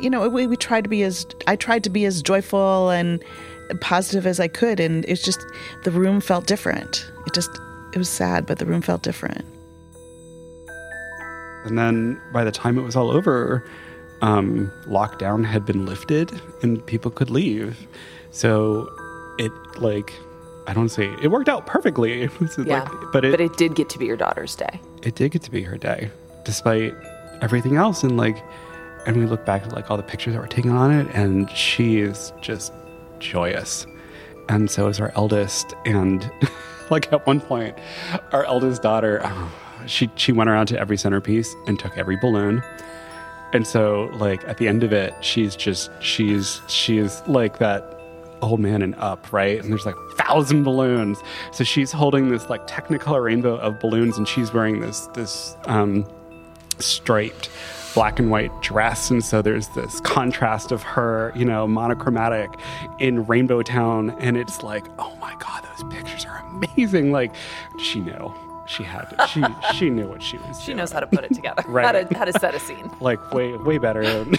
[0.00, 3.22] you know, we, we tried to be as I tried to be as joyful and
[3.80, 5.44] positive as I could, and it's just
[5.84, 7.10] the room felt different.
[7.26, 7.50] It just
[7.92, 9.44] it was sad, but the room felt different.
[11.64, 13.64] And then by the time it was all over,
[14.22, 17.86] um, lockdown had been lifted and people could leave.
[18.30, 18.88] So
[19.38, 20.12] it like
[20.66, 22.22] I don't say it worked out perfectly.
[22.24, 22.82] It was Yeah.
[22.82, 24.80] like, but it, but it did get to be your daughter's day.
[25.02, 26.10] it did get to be her day,
[26.44, 26.94] despite
[27.40, 28.02] everything else.
[28.02, 28.36] And like,
[29.06, 31.48] and we look back at like all the pictures that were taken on it, and
[31.50, 32.72] she is just
[33.20, 33.86] joyous.
[34.50, 35.72] And so is our eldest.
[35.86, 36.30] And
[36.90, 37.78] like at one point,
[38.32, 39.22] our eldest daughter,
[39.86, 42.62] she she went around to every centerpiece and took every balloon.
[43.52, 47.98] And so like at the end of it, she's just she's she's like that
[48.42, 49.60] old man and up, right?
[49.60, 51.18] And there's like thousand balloons.
[51.52, 56.06] So she's holding this like technicolor rainbow of balloons, and she's wearing this this um,
[56.78, 57.50] striped
[57.94, 62.50] black and white dress, and so there's this contrast of her, you know, monochromatic
[62.98, 67.12] in Rainbow Town, and it's like, oh my god, those pictures are amazing.
[67.12, 67.34] Like
[67.78, 68.32] she knew.
[68.68, 69.42] She had to, she
[69.76, 70.76] she knew what she was She doing.
[70.78, 71.86] knows how to put it together, Right.
[71.86, 72.90] how, to, how to set a scene.
[73.00, 74.34] like way way better than,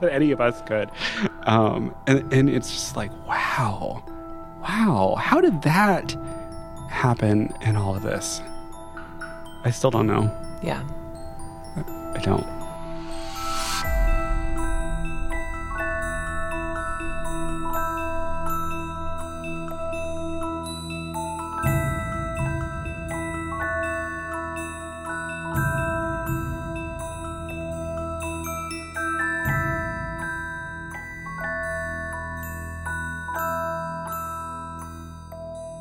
[0.00, 0.90] than any of us could
[1.44, 4.02] um and and it's just like wow
[4.60, 6.14] wow how did that
[6.90, 8.42] happen in all of this
[9.64, 10.30] i still don't know
[10.62, 10.82] Yeah.
[12.14, 12.46] i don't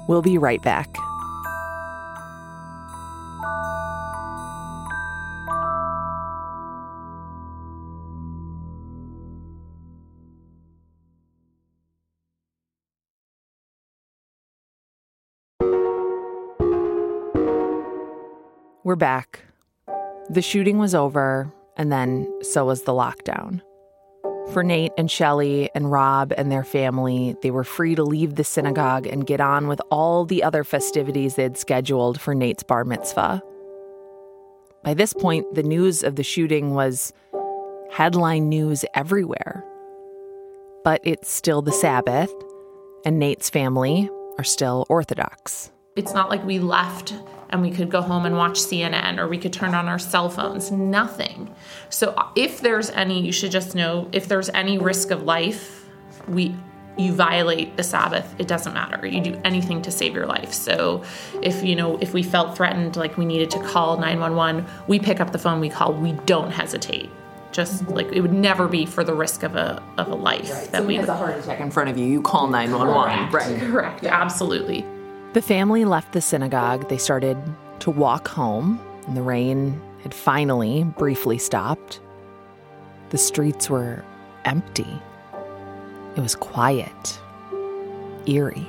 [0.10, 0.98] We'll be right back.
[18.84, 19.44] We're back.
[20.32, 23.62] The shooting was over, and then so was the lockdown.
[24.54, 28.44] For Nate and Shelley and Rob and their family, they were free to leave the
[28.44, 33.44] synagogue and get on with all the other festivities they'd scheduled for Nate's bar mitzvah.
[34.84, 37.14] By this point, the news of the shooting was
[37.92, 39.64] headline news everywhere.
[40.84, 42.34] But it's still the Sabbath,
[43.06, 44.10] and Nate's family
[44.40, 45.70] are still Orthodox.
[45.96, 47.14] It's not like we left
[47.50, 50.30] and we could go home and watch CNN or we could turn on our cell
[50.30, 50.72] phones.
[50.72, 51.54] Nothing.
[51.90, 55.86] So if there's any, you should just know if there's any risk of life,
[56.28, 56.56] we
[56.98, 59.08] you violate the Sabbath, it doesn't matter.
[59.08, 60.52] You do anything to save your life.
[60.54, 61.04] So
[61.42, 65.22] if you know if we felt threatened, like we needed to call 911, we pick
[65.22, 67.10] up the phone, we call, we don't hesitate.
[67.52, 70.86] Just like it would never be for the risk of a of a life that
[70.86, 71.10] we would.
[71.10, 73.30] heart attack in front of you, you call 911.
[73.30, 73.60] Correct.
[73.62, 74.04] Correct.
[74.06, 74.86] Absolutely.
[75.34, 76.90] The family left the synagogue.
[76.90, 77.38] They started
[77.82, 82.00] to walk home, and the rain had finally briefly stopped.
[83.12, 84.04] The streets were
[84.46, 84.88] empty.
[86.16, 87.20] It was quiet,
[88.26, 88.68] eerie.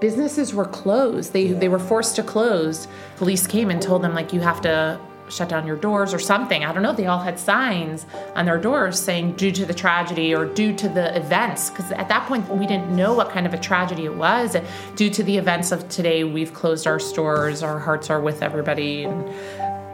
[0.00, 1.32] businesses were closed.
[1.32, 2.88] They they were forced to close.
[3.16, 6.64] Police came and told them like you have to shut down your doors or something.
[6.64, 6.92] I don't know.
[6.92, 10.88] They all had signs on their doors saying due to the tragedy or due to
[10.88, 14.14] the events because at that point we didn't know what kind of a tragedy it
[14.14, 14.56] was.
[14.96, 17.62] Due to the events of today, we've closed our stores.
[17.62, 19.28] Our hearts are with everybody and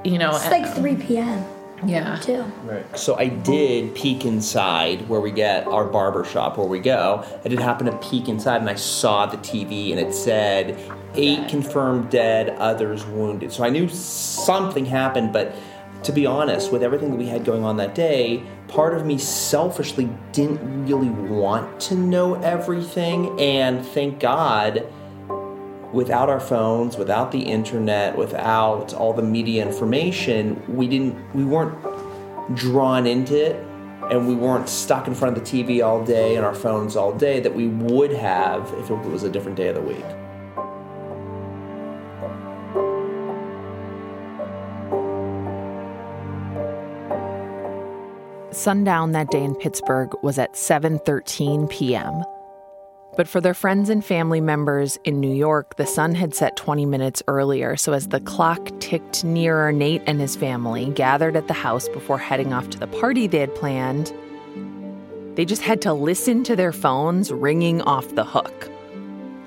[0.04, 1.44] you know It's like uh, 3 p.m.
[1.84, 2.16] yeah.
[2.16, 2.42] too.
[2.64, 2.98] Right.
[2.98, 7.24] So I did peek inside where we get our barber shop where we go.
[7.44, 10.78] I did happen to peek inside and I saw the TV and it said
[11.16, 13.52] eight confirmed dead, others wounded.
[13.52, 15.54] So I knew something happened, but
[16.02, 19.18] to be honest, with everything that we had going on that day, part of me
[19.18, 23.38] selfishly didn't really want to know everything.
[23.40, 24.86] And thank God
[25.92, 31.76] without our phones, without the internet, without all the media information, we didn't we weren't
[32.54, 33.56] drawn into it
[34.10, 37.12] and we weren't stuck in front of the TV all day and our phones all
[37.12, 40.04] day that we would have if it was a different day of the week.
[48.66, 52.24] Sundown that day in Pittsburgh was at 7:13 p.m.
[53.16, 56.84] But for their friends and family members in New York, the sun had set 20
[56.84, 57.76] minutes earlier.
[57.76, 62.18] So as the clock ticked nearer, Nate and his family gathered at the house before
[62.18, 64.12] heading off to the party they had planned.
[65.36, 68.68] They just had to listen to their phones ringing off the hook,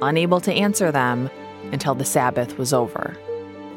[0.02, 1.30] unable to answer them
[1.74, 3.18] until the Sabbath was over.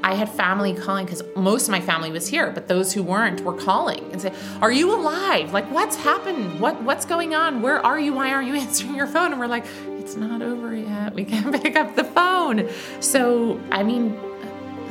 [0.05, 3.41] I had family calling because most of my family was here, but those who weren't
[3.43, 5.53] were calling and say, "Are you alive?
[5.53, 6.61] Like, what's happened?
[6.61, 7.63] What what's going on?
[7.63, 8.13] Where are you?
[8.13, 9.65] Why aren't you answering your phone?" And we're like,
[9.99, 11.15] "It's not over yet.
[11.15, 12.69] We can't pick up the phone."
[13.01, 14.19] So, I mean,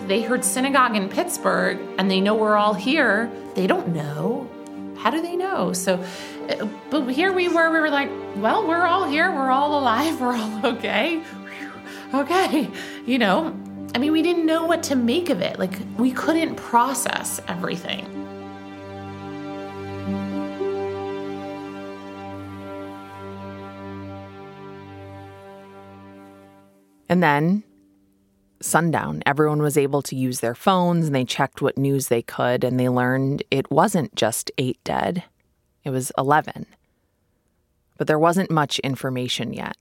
[0.07, 3.29] they heard synagogue in Pittsburgh, and they know we're all here.
[3.55, 4.49] They don't know.
[4.97, 5.73] How do they know?
[5.73, 6.03] So,
[6.49, 7.69] uh, but here we were.
[7.69, 9.29] We were like, "Well, we're all here.
[9.29, 10.21] We're all alive.
[10.21, 11.21] We're all okay."
[12.13, 12.69] Okay,
[13.05, 13.55] you know,
[13.93, 15.59] I mean, we didn't know what to make of it.
[15.59, 18.05] Like, we couldn't process everything.
[27.09, 27.63] And then,
[28.61, 32.63] sundown, everyone was able to use their phones and they checked what news they could,
[32.63, 35.25] and they learned it wasn't just eight dead,
[35.83, 36.65] it was 11.
[37.97, 39.75] But there wasn't much information yet.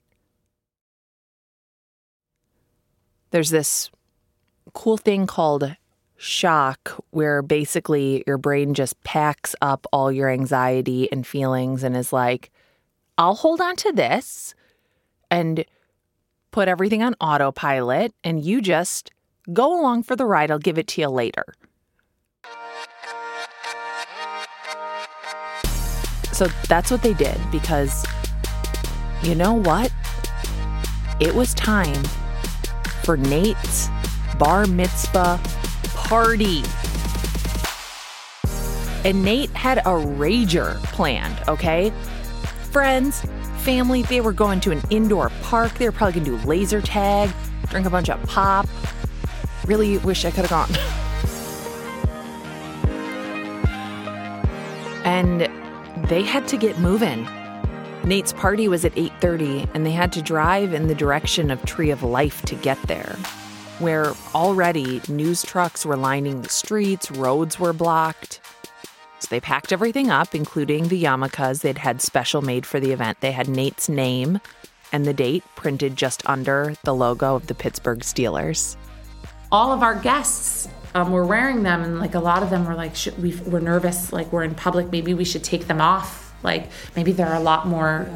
[3.31, 3.89] There's this
[4.73, 5.75] cool thing called
[6.17, 12.13] shock where basically your brain just packs up all your anxiety and feelings and is
[12.13, 12.51] like,
[13.17, 14.53] I'll hold on to this
[15.31, 15.65] and
[16.51, 19.11] put everything on autopilot and you just
[19.51, 20.51] go along for the ride.
[20.51, 21.45] I'll give it to you later.
[26.33, 28.05] So that's what they did because
[29.23, 29.91] you know what?
[31.19, 32.03] It was time
[33.03, 33.89] for Nate's
[34.37, 35.39] bar mitzvah
[35.93, 36.63] party.
[39.03, 41.91] And Nate had a rager planned, okay?
[42.71, 43.25] Friends,
[43.57, 45.73] family, they were going to an indoor park.
[45.75, 47.31] They were probably gonna do laser tag,
[47.69, 48.67] drink a bunch of pop.
[49.65, 50.69] Really wish I could have gone.
[55.05, 55.49] and
[56.07, 57.27] they had to get moving.
[58.05, 61.91] Nate's party was at 8:30 and they had to drive in the direction of Tree
[61.91, 63.15] of Life to get there
[63.81, 68.39] where already news trucks were lining the streets, roads were blocked.
[69.19, 73.19] So they packed everything up, including the yarmulkes they'd had special made for the event.
[73.21, 74.39] They had Nate's name
[74.91, 78.75] and the date printed just under the logo of the Pittsburgh Steelers.
[79.51, 82.75] All of our guests um, were wearing them, and like a lot of them were
[82.75, 86.30] like, we, we're nervous, like we're in public, maybe we should take them off.
[86.43, 88.07] Like maybe there are a lot more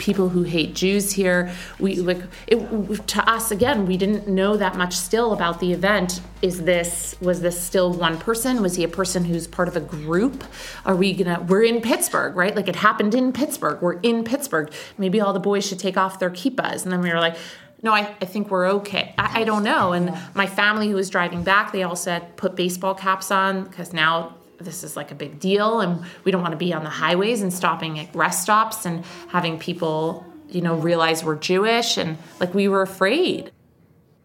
[0.00, 1.52] people who hate Jews here.
[1.78, 3.86] We like it, to us again.
[3.86, 6.20] We didn't know that much still about the event.
[6.42, 8.60] Is this was this still one person?
[8.62, 10.42] Was he a person who's part of a group?
[10.84, 11.40] Are we gonna?
[11.42, 12.56] We're in Pittsburgh, right?
[12.56, 13.80] Like it happened in Pittsburgh.
[13.80, 14.72] We're in Pittsburgh.
[14.98, 17.36] Maybe all the boys should take off their kippahs, and then we were like.
[17.82, 19.14] No, I, I think we're okay.
[19.16, 19.94] I, I don't know.
[19.94, 23.94] And my family who was driving back, they all said put baseball caps on because
[23.94, 24.34] now
[24.64, 27.42] this is like a big deal and we don't want to be on the highways
[27.42, 32.54] and stopping at rest stops and having people you know realize we're jewish and like
[32.54, 33.50] we were afraid.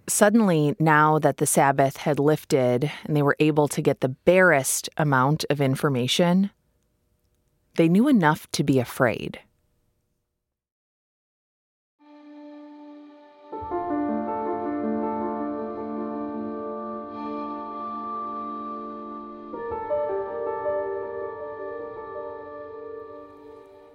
[0.07, 4.89] Suddenly now that the sabbath had lifted and they were able to get the barest
[4.97, 6.51] amount of information
[7.75, 9.39] they knew enough to be afraid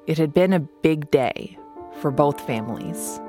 [0.06, 1.58] It had been a big day
[2.00, 3.20] for both families.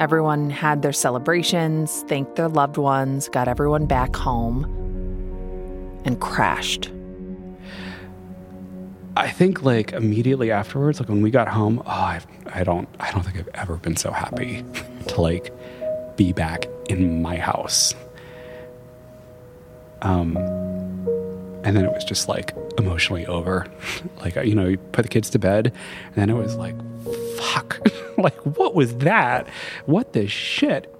[0.00, 4.64] Everyone had their celebrations, thanked their loved ones, got everyone back home,
[6.04, 6.90] and crashed.
[9.16, 12.20] I think like immediately afterwards, like when we got home, oh, I,
[12.52, 14.64] I don't, I don't think I've ever been so happy
[15.08, 15.52] to like
[16.16, 17.94] be back in my house.
[20.02, 20.34] Um,
[21.64, 23.66] and then it was just like emotionally over.
[24.18, 25.72] like, you know, you put the kids to bed,
[26.06, 26.76] and then it was like,
[27.36, 27.80] fuck.
[28.18, 29.48] like, what was that?
[29.86, 30.90] What the shit?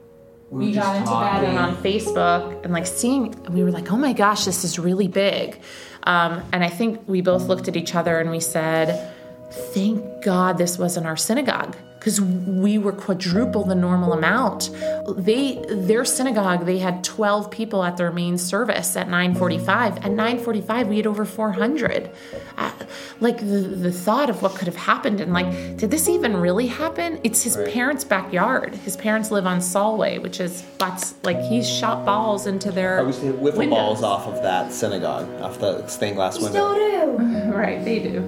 [0.50, 4.12] We got into bed and on Facebook and like seeing, we were like, oh my
[4.12, 5.60] gosh, this is really big.
[6.04, 9.12] Um, and I think we both looked at each other and we said,
[9.50, 14.68] thank God this wasn't our synagogue because we were quadruple the normal amount.
[15.16, 20.04] They their synagogue they had 12 people at their main service at 9:45.
[20.04, 22.10] At 9:45 we had over 400.
[22.58, 22.72] Uh,
[23.20, 23.46] like the,
[23.86, 25.46] the thought of what could have happened and like
[25.78, 27.18] did this even really happen?
[27.24, 27.72] It's his right.
[27.72, 28.74] parents' backyard.
[28.74, 33.02] His parents live on Solway, which is that's like he shot balls into their I
[33.02, 33.70] was wiffle windows.
[33.70, 36.50] balls off of that synagogue, off the stained glass window.
[36.50, 37.50] Still do.
[37.54, 38.18] right, they do.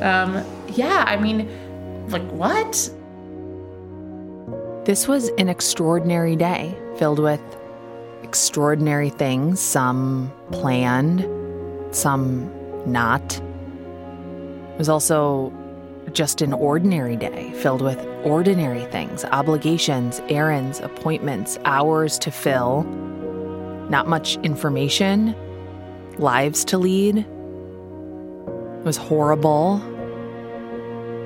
[0.00, 2.90] Um, yeah, I mean, like what?
[4.84, 7.40] This was an extraordinary day filled with
[8.22, 11.26] extraordinary things, some planned,
[11.94, 12.50] some
[12.90, 13.36] not.
[13.36, 15.52] It was also
[16.12, 22.84] just an ordinary day filled with ordinary things, obligations, errands, appointments, hours to fill,
[23.90, 25.36] not much information,
[26.16, 27.18] lives to lead.
[27.18, 29.76] It was horrible,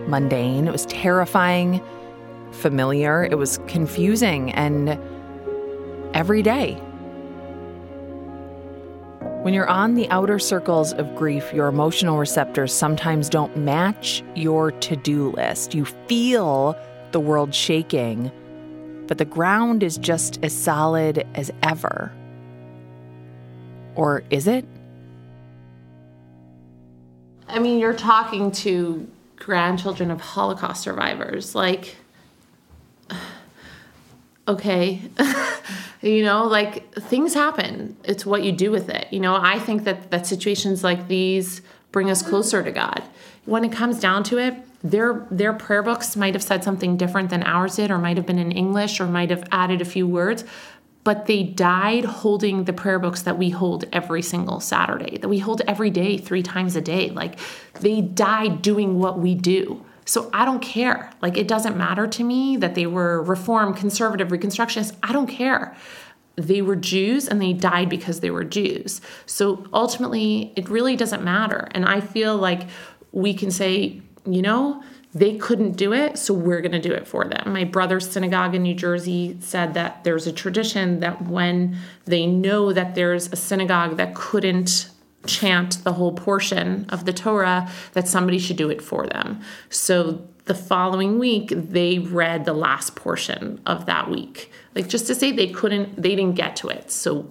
[0.09, 1.81] mundane, it was terrifying,
[2.55, 4.99] familiar, it was confusing, and
[6.15, 6.75] every day.
[9.43, 14.71] When you're on the outer circles of grief, your emotional receptors sometimes don't match your
[14.71, 15.75] to do list.
[15.75, 16.75] You feel
[17.13, 18.33] the world shaking,
[19.07, 22.11] but the ground is just as solid as ever.
[23.97, 24.65] Or is it?
[27.47, 31.55] I mean, you're talking to grandchildren of Holocaust survivors.
[31.55, 31.97] Like,
[34.47, 35.01] okay.
[36.03, 37.97] you know, like things happen.
[38.05, 39.07] It's what you do with it.
[39.11, 43.03] You know, I think that, that situations like these bring us closer to God.
[43.47, 47.31] When it comes down to it, their their prayer books might have said something different
[47.31, 50.07] than ours did, or might have been in English, or might have added a few
[50.07, 50.45] words.
[51.05, 55.39] But they died holding the prayer books that we hold every single Saturday, that we
[55.39, 57.11] hold every day, three times a day.
[57.11, 57.39] Like
[57.81, 59.85] they died doing what we do.
[60.05, 61.11] So I don't care.
[61.23, 64.97] Like it doesn't matter to me that they were reform, conservative, reconstructionists.
[65.03, 65.77] I don't care.
[66.37, 69.01] They were Jews and they died because they were Jews.
[69.27, 71.69] So ultimately, it really doesn't matter.
[71.73, 72.63] And I feel like
[73.13, 74.83] we can say, you know,
[75.15, 77.53] they couldn't do it, so we're going to do it for them.
[77.53, 82.73] My brother's synagogue in New Jersey said that there's a tradition that when they know
[82.73, 84.91] that there's a synagogue that couldn't
[85.27, 89.41] chant the whole portion of the Torah, that somebody should do it for them.
[89.71, 94.51] So the following week, they read the last portion of that week.
[94.75, 96.91] Like just to say they couldn't, they didn't get to it.
[96.91, 97.29] So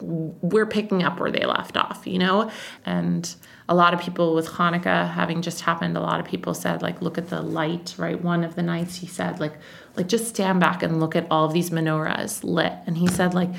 [0.00, 2.50] we're picking up where they left off, you know?
[2.84, 3.34] And
[3.68, 7.00] a lot of people with Hanukkah having just happened, a lot of people said, like,
[7.00, 8.20] look at the light, right?
[8.20, 9.54] One of the nights he said, like,
[9.96, 12.72] like just stand back and look at all of these menorahs lit.
[12.86, 13.50] And he said, like,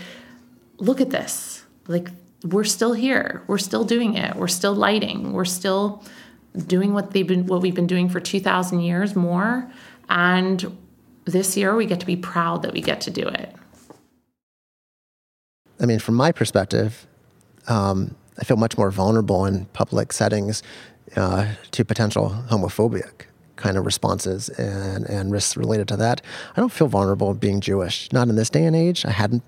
[0.78, 1.66] look at this.
[1.88, 2.10] Like,
[2.46, 3.44] we're still here.
[3.48, 4.36] We're still doing it.
[4.36, 5.34] We're still lighting.
[5.34, 6.04] We're still
[6.56, 9.70] doing what they've been what we've been doing for 2000 years more.
[10.10, 10.78] And
[11.26, 13.54] this year we get to be proud that we get to do it.
[15.80, 17.06] I mean, from my perspective,
[17.68, 20.62] um, I feel much more vulnerable in public settings
[21.16, 23.26] uh, to potential homophobic
[23.56, 26.22] kind of responses and, and risks related to that.
[26.56, 28.12] I don't feel vulnerable being Jewish.
[28.12, 29.06] Not in this day and age.
[29.06, 29.44] I hadn't.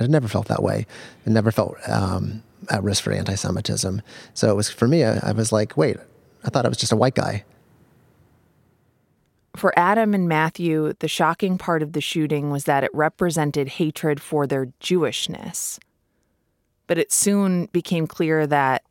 [0.00, 0.86] I never felt that way.
[1.26, 4.02] I never felt um, at risk for anti-Semitism.
[4.34, 5.04] So it was for me.
[5.04, 5.96] I, I was like, wait.
[6.44, 7.44] I thought I was just a white guy.
[9.56, 14.22] For Adam and Matthew, the shocking part of the shooting was that it represented hatred
[14.22, 15.78] for their Jewishness.
[16.86, 18.84] But it soon became clear that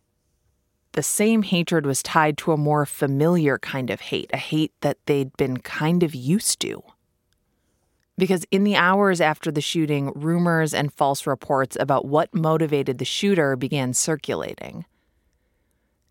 [0.92, 4.98] the same hatred was tied to a more familiar kind of hate, a hate that
[5.06, 6.84] they'd been kind of used to.
[8.20, 13.06] Because in the hours after the shooting, rumors and false reports about what motivated the
[13.06, 14.86] shooter began circulating.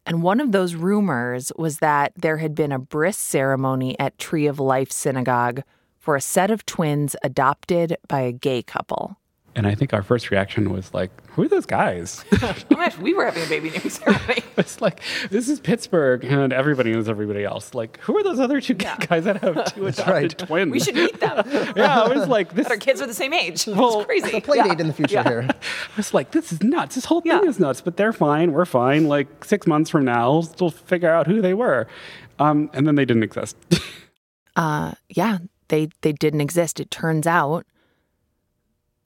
[0.07, 4.47] And one of those rumors was that there had been a bris ceremony at Tree
[4.47, 5.63] of Life Synagogue
[5.99, 9.19] for a set of twins adopted by a gay couple.
[9.59, 12.25] And I think our first reaction was like, who are those guys?
[12.41, 14.45] oh my gosh, we were having a baby naming ceremony.
[14.57, 15.01] it's like,
[15.31, 17.75] this is Pittsburgh, and everybody knows everybody else.
[17.75, 18.97] Like, who are those other two yeah.
[19.09, 20.39] guys that have two adopted right.
[20.39, 20.71] twins?
[20.71, 21.45] We should meet them.
[21.75, 22.69] yeah, I was like, this.
[22.69, 23.67] our kids are the same age.
[23.67, 24.37] Well, it's crazy.
[24.37, 24.69] A play yeah.
[24.69, 25.29] date in the future yeah.
[25.29, 25.49] here.
[25.51, 26.95] I was like, this is nuts.
[26.95, 28.53] This whole thing is nuts, but they're fine.
[28.53, 29.09] We're fine.
[29.09, 31.89] Like, six months from now, we'll still figure out who they were.
[32.39, 33.57] Um, and then they didn't exist.
[34.55, 36.79] uh, yeah, they, they didn't exist.
[36.79, 37.67] It turns out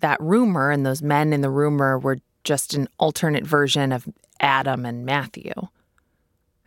[0.02, 4.06] that rumor and those men in the rumor were just an alternate version of
[4.40, 5.52] Adam and Matthew.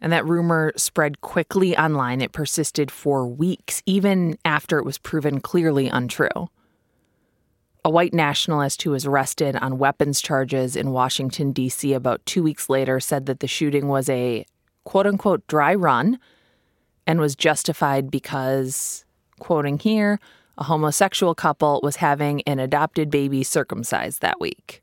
[0.02, 2.22] And that rumor spread quickly online.
[2.22, 6.50] It persisted for weeks, even after it was proven clearly untrue.
[7.84, 12.70] A white nationalist who was arrested on weapons charges in Washington, D.C., about two weeks
[12.70, 14.46] later said that the shooting was a
[14.86, 16.20] quote unquote dry run
[17.06, 19.06] and was justified because,
[19.40, 20.20] quoting here,
[20.58, 24.82] a homosexual couple was having an adopted baby circumcised that week.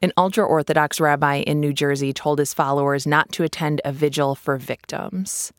[0.00, 4.34] An ultra Orthodox rabbi in New Jersey told his followers not to attend a vigil
[4.34, 5.52] for victims.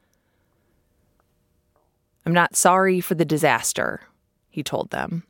[2.25, 4.01] I'm not sorry for the disaster,
[4.49, 5.23] he told them.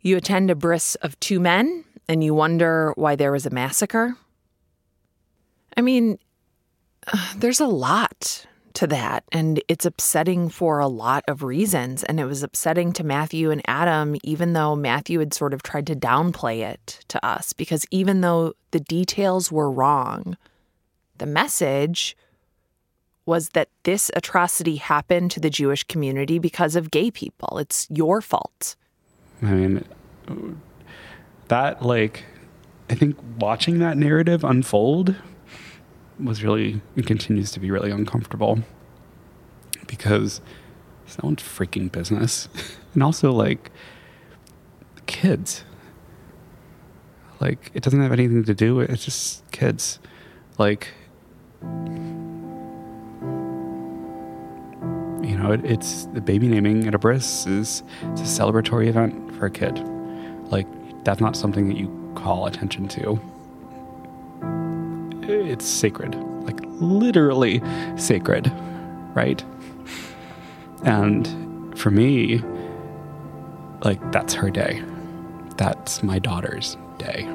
[0.00, 4.16] You attend a bris of two men and you wonder why there was a massacre?
[5.76, 6.18] I mean,
[7.36, 9.24] there's a lot to that.
[9.32, 12.02] And it's upsetting for a lot of reasons.
[12.04, 15.86] And it was upsetting to Matthew and Adam, even though Matthew had sort of tried
[15.88, 20.36] to downplay it to us, because even though the details were wrong,
[21.18, 22.16] the message
[23.24, 27.58] was that this atrocity happened to the Jewish community because of gay people.
[27.58, 28.74] It's your fault.
[29.40, 29.84] I mean,
[31.48, 32.24] that, like,
[32.90, 35.14] I think watching that narrative unfold
[36.24, 38.60] was really, and continues to be really uncomfortable
[39.86, 40.40] because
[41.04, 42.48] it's no one's freaking business.
[42.94, 43.70] and also, like,
[45.06, 45.64] kids.
[47.40, 49.98] Like, it doesn't have anything to do with it's just kids.
[50.58, 50.88] Like,
[55.22, 59.34] you know, it, it's the baby naming at a bris is it's a celebratory event
[59.34, 59.78] for a kid.
[60.50, 60.66] Like,
[61.04, 63.20] that's not something that you call attention to.
[65.52, 67.60] It's sacred, like literally
[67.98, 68.50] sacred,
[69.14, 69.44] right?
[70.82, 72.42] And for me,
[73.84, 74.82] like, that's her day.
[75.58, 77.28] That's my daughter's day.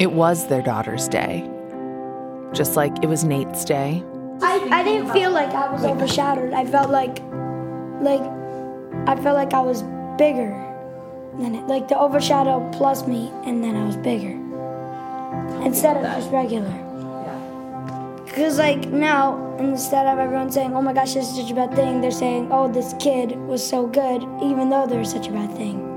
[0.00, 1.48] It was their daughter's day,
[2.52, 4.02] just like it was Nate's day.
[4.42, 6.52] I, I didn't feel like I was overshadowed.
[6.52, 7.20] I felt like,
[8.00, 8.22] like,
[9.06, 9.82] I felt like I was
[10.18, 10.71] bigger
[11.38, 11.66] than it.
[11.66, 14.38] Like the overshadow plus me, and then I was bigger
[15.64, 16.70] instead of just regular.
[18.24, 21.74] Because like now, instead of everyone saying, "Oh my gosh, this is such a bad
[21.74, 25.32] thing," they're saying, "Oh, this kid was so good," even though there was such a
[25.32, 25.88] bad thing.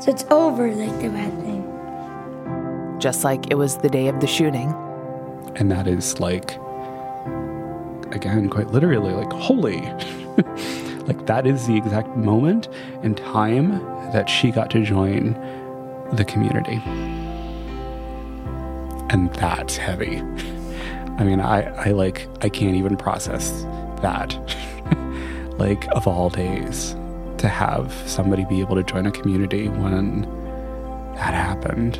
[0.00, 1.62] So it's over, like the bad thing.
[2.98, 4.74] Just like it was the day of the shooting.
[5.56, 6.56] And that is like,
[8.12, 9.80] again, quite literally, like, holy.
[11.06, 12.68] like, that is the exact moment
[13.02, 13.80] and time
[14.12, 15.32] that she got to join
[16.12, 16.80] the community.
[19.10, 20.18] And that's heavy.
[21.18, 23.50] I mean, I, I like, I can't even process
[24.02, 24.36] that.
[25.58, 26.94] like, of all days,
[27.38, 30.22] to have somebody be able to join a community when
[31.14, 31.98] that happened.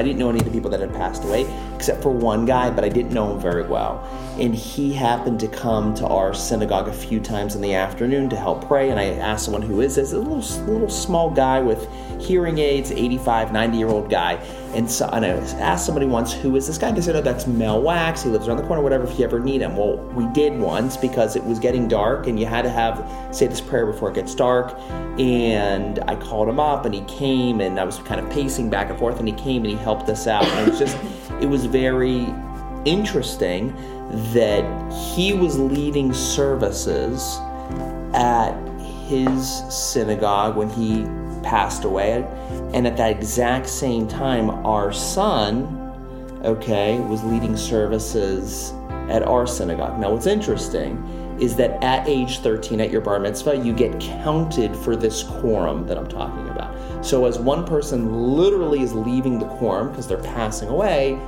[0.00, 1.46] I didn't know any of the people that had passed away,
[1.76, 4.02] except for one guy, but I didn't know him very well.
[4.40, 8.36] And he happened to come to our synagogue a few times in the afternoon to
[8.36, 8.88] help pray.
[8.88, 10.14] And I asked someone, Who is this?
[10.14, 11.86] A little, little small guy with
[12.18, 14.36] hearing aids, 85, 90 year old guy.
[14.74, 16.92] And, so, and I asked somebody once, Who is this guy?
[16.92, 18.22] They said, Oh, that's Mel Wax.
[18.22, 19.76] He lives around the corner, whatever, if you ever need him.
[19.76, 23.04] Well, we did once because it was getting dark and you had to have,
[23.34, 24.78] say this prayer before it gets dark.
[25.18, 28.90] And I called him up and he came and I was kind of pacing back
[28.90, 30.44] and forth and he came and he helped us out.
[30.44, 30.96] And it was just,
[31.40, 32.26] it was very
[32.84, 33.74] interesting
[34.32, 37.38] that he was leading services
[38.14, 38.54] at
[39.06, 41.04] his synagogue when he
[41.42, 42.26] passed away.
[42.74, 45.64] And at that exact same time, our son,
[46.44, 48.72] okay, was leading services
[49.08, 49.98] at our synagogue.
[49.98, 51.02] Now, what's interesting
[51.40, 55.86] is that at age 13, at your bar mitzvah, you get counted for this quorum
[55.86, 56.76] that I'm talking about.
[57.04, 61.18] So, as one person literally is leaving the quorum because they're passing away,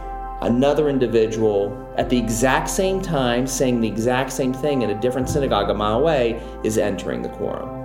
[0.43, 5.29] another individual at the exact same time saying the exact same thing in a different
[5.29, 7.82] synagogue a mile away is entering the quorum.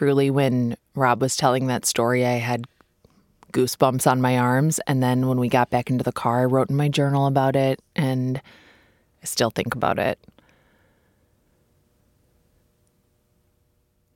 [0.00, 2.64] Truly, when Rob was telling that story, I had
[3.52, 4.80] goosebumps on my arms.
[4.86, 7.54] And then when we got back into the car, I wrote in my journal about
[7.54, 8.40] it, and
[9.22, 10.18] I still think about it.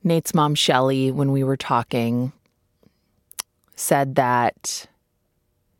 [0.03, 2.33] Nate's mom, Shelly, when we were talking,
[3.75, 4.87] said that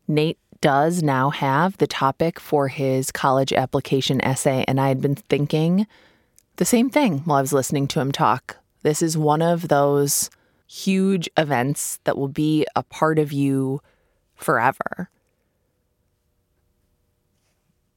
[0.06, 4.64] Nate does now have the topic for his college application essay.
[4.68, 5.88] And I had been thinking
[6.58, 8.58] the same thing while I was listening to him talk.
[8.82, 10.30] This is one of those
[10.66, 13.80] huge events that will be a part of you
[14.34, 15.10] forever.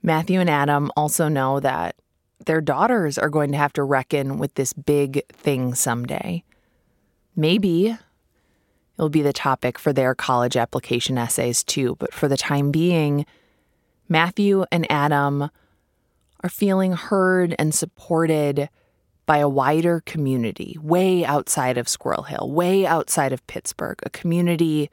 [0.02, 1.96] Matthew and Adam also know that
[2.46, 6.44] their daughters are going to have to reckon with this big thing someday.
[7.36, 7.98] Maybe
[8.98, 13.26] it'll be the topic for their college application essays too, but for the time being,
[14.08, 15.50] Matthew and Adam
[16.42, 18.70] are feeling heard and supported
[19.30, 24.90] by a wider community way outside of Squirrel Hill, way outside of Pittsburgh, a community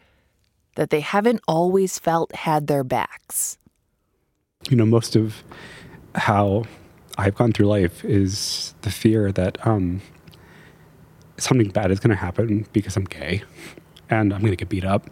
[0.74, 3.56] that they haven't always felt had their backs.
[4.68, 5.42] You know, most of
[6.14, 6.64] how
[7.16, 10.02] I've gone through life is the fear that um,
[11.38, 13.42] something bad is going to happen because I'm gay
[14.10, 15.08] and I'm going to get beat up.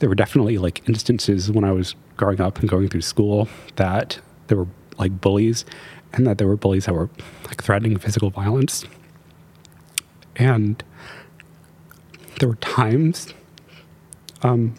[0.00, 4.18] there were definitely like instances when I was growing up and going through school that
[4.48, 5.64] there were like bullies
[6.12, 7.08] and that there were bullies that were
[7.46, 8.84] like threatening physical violence.
[10.36, 10.82] And
[12.38, 13.34] there were times
[14.42, 14.74] um,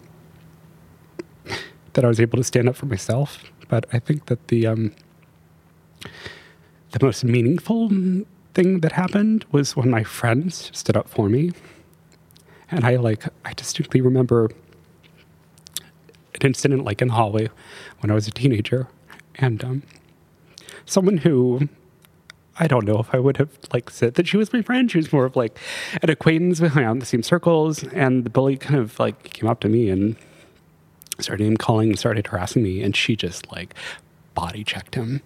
[1.94, 3.42] that I was able to stand up for myself.
[3.68, 4.94] But I think that the um,
[6.90, 7.88] the most meaningful
[8.54, 11.52] thing that happened was when my friends stood up for me.
[12.70, 14.50] And I like I distinctly remember
[16.34, 17.48] an incident like in the hallway
[18.00, 18.88] when I was a teenager,
[19.36, 19.82] and um,
[20.86, 21.68] someone who
[22.58, 24.90] I don't know if I would have like said that she was my friend.
[24.90, 25.58] She was more of like
[26.02, 29.68] an acquaintance around the same circles, and the bully kind of like came up to
[29.68, 30.16] me and
[31.18, 33.74] started name calling, and started harassing me, and she just like
[34.34, 35.20] body checked him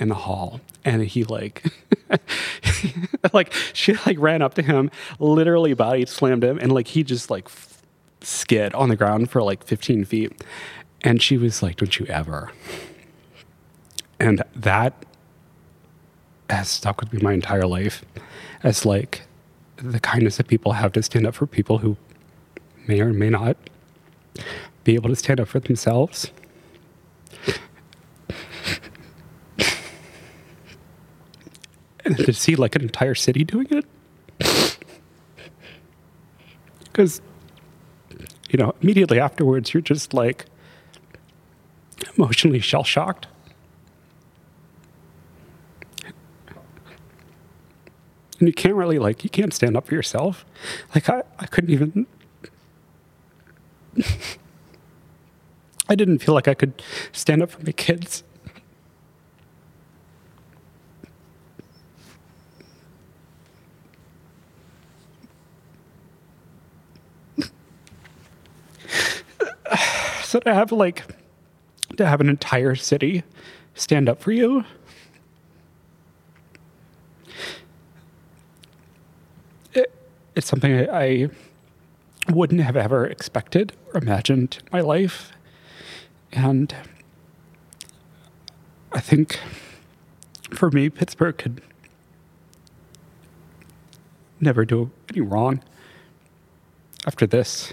[0.00, 1.64] in the hall, and he like
[3.32, 7.30] like she like ran up to him, literally body slammed him, and like he just
[7.30, 7.48] like
[8.22, 10.44] skid on the ground for like 15 feet,
[11.02, 12.50] and she was like, "Don't you ever."
[14.18, 15.04] And that
[16.48, 18.04] has stuck with me my entire life
[18.62, 19.22] as like
[19.76, 21.96] the kindness that people have to stand up for people who
[22.86, 23.56] may or may not
[24.84, 26.30] be able to stand up for themselves.
[32.06, 33.84] and to see like an entire city doing it.
[36.84, 37.20] Because,
[38.48, 40.46] you know, immediately afterwards, you're just like
[42.16, 43.26] emotionally shell shocked.
[48.38, 50.44] And you can't really like you can't stand up for yourself.
[50.94, 52.06] Like i, I couldn't even
[55.88, 56.82] i didn't feel like i could
[57.12, 58.22] stand up for my kids.
[70.22, 71.04] So to have like
[71.96, 73.22] to have an entire city
[73.74, 74.64] stand up for you
[80.36, 81.28] it's something I, I
[82.28, 85.32] wouldn't have ever expected or imagined in my life.
[86.32, 86.74] And
[88.92, 89.40] I think
[90.50, 91.62] for me, Pittsburgh could
[94.38, 95.62] never do any wrong
[97.06, 97.72] after this.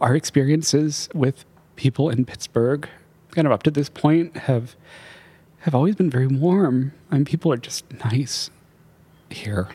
[0.00, 1.44] Our experiences with
[1.76, 2.88] people in Pittsburgh,
[3.32, 4.74] kind of up to this point, have
[5.62, 6.92] have always been very warm.
[7.10, 8.48] I mean, people are just nice
[9.28, 9.68] here.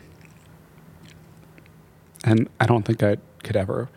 [2.24, 3.90] And I don't think I could ever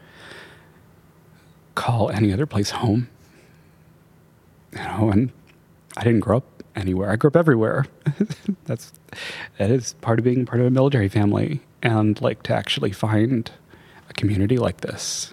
[1.75, 3.09] call any other place home.
[4.73, 5.31] You know, and
[5.97, 7.11] I didn't grow up anywhere.
[7.11, 7.87] I grew up everywhere.
[8.65, 8.93] That's
[9.59, 11.61] that is part of being part of a military family.
[11.83, 13.51] And like to actually find
[14.11, 15.33] a community like this.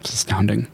[0.00, 0.68] It's astounding.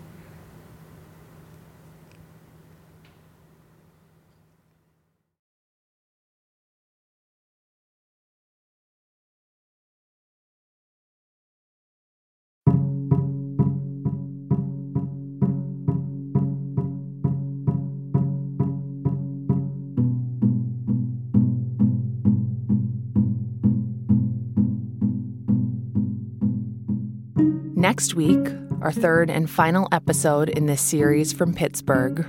[27.36, 28.46] Next week,
[28.80, 32.26] our third and final episode in this series from Pittsburgh,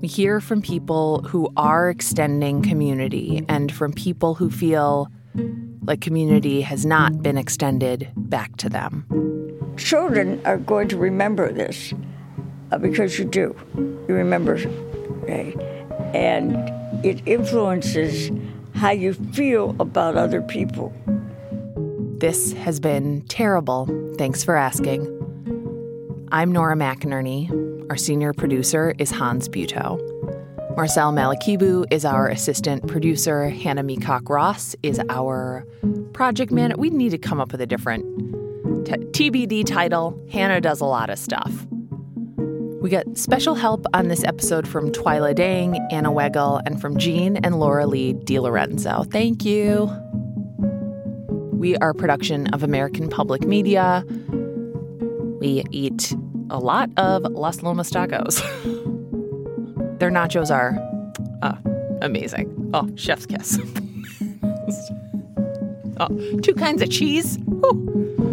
[0.00, 5.08] we hear from people who are extending community and from people who feel
[5.84, 9.06] like community has not been extended back to them.
[9.76, 11.92] Children are going to remember this
[12.72, 13.54] uh, because you do.
[13.76, 14.58] You remember,
[15.22, 15.54] okay?
[16.14, 16.54] and
[17.04, 18.30] it influences
[18.74, 20.92] how you feel about other people.
[22.18, 23.86] This has been terrible.
[24.20, 25.06] Thanks for asking.
[26.30, 27.48] I'm Nora McInerney.
[27.88, 29.98] Our senior producer is Hans Buetow.
[30.76, 33.48] Marcel Malekebu is our assistant producer.
[33.48, 35.64] Hannah Meacock Ross is our
[36.12, 36.78] project manager.
[36.78, 38.04] We need to come up with a different
[38.84, 40.22] t- TBD title.
[40.30, 41.66] Hannah does a lot of stuff.
[42.82, 47.36] We got special help on this episode from Twyla Dang, Anna Weigel, and from Jean
[47.38, 49.10] and Laura Lee DiLorenzo.
[49.10, 49.90] Thank you.
[51.60, 54.02] We are a production of American Public Media.
[55.40, 56.16] We eat
[56.48, 58.38] a lot of Las Lomas tacos.
[59.98, 60.78] Their nachos are
[61.42, 61.56] uh,
[62.00, 62.70] amazing.
[62.72, 63.58] Oh, chef's kiss.
[66.00, 67.36] oh, two kinds of cheese.
[67.36, 68.29] Ooh.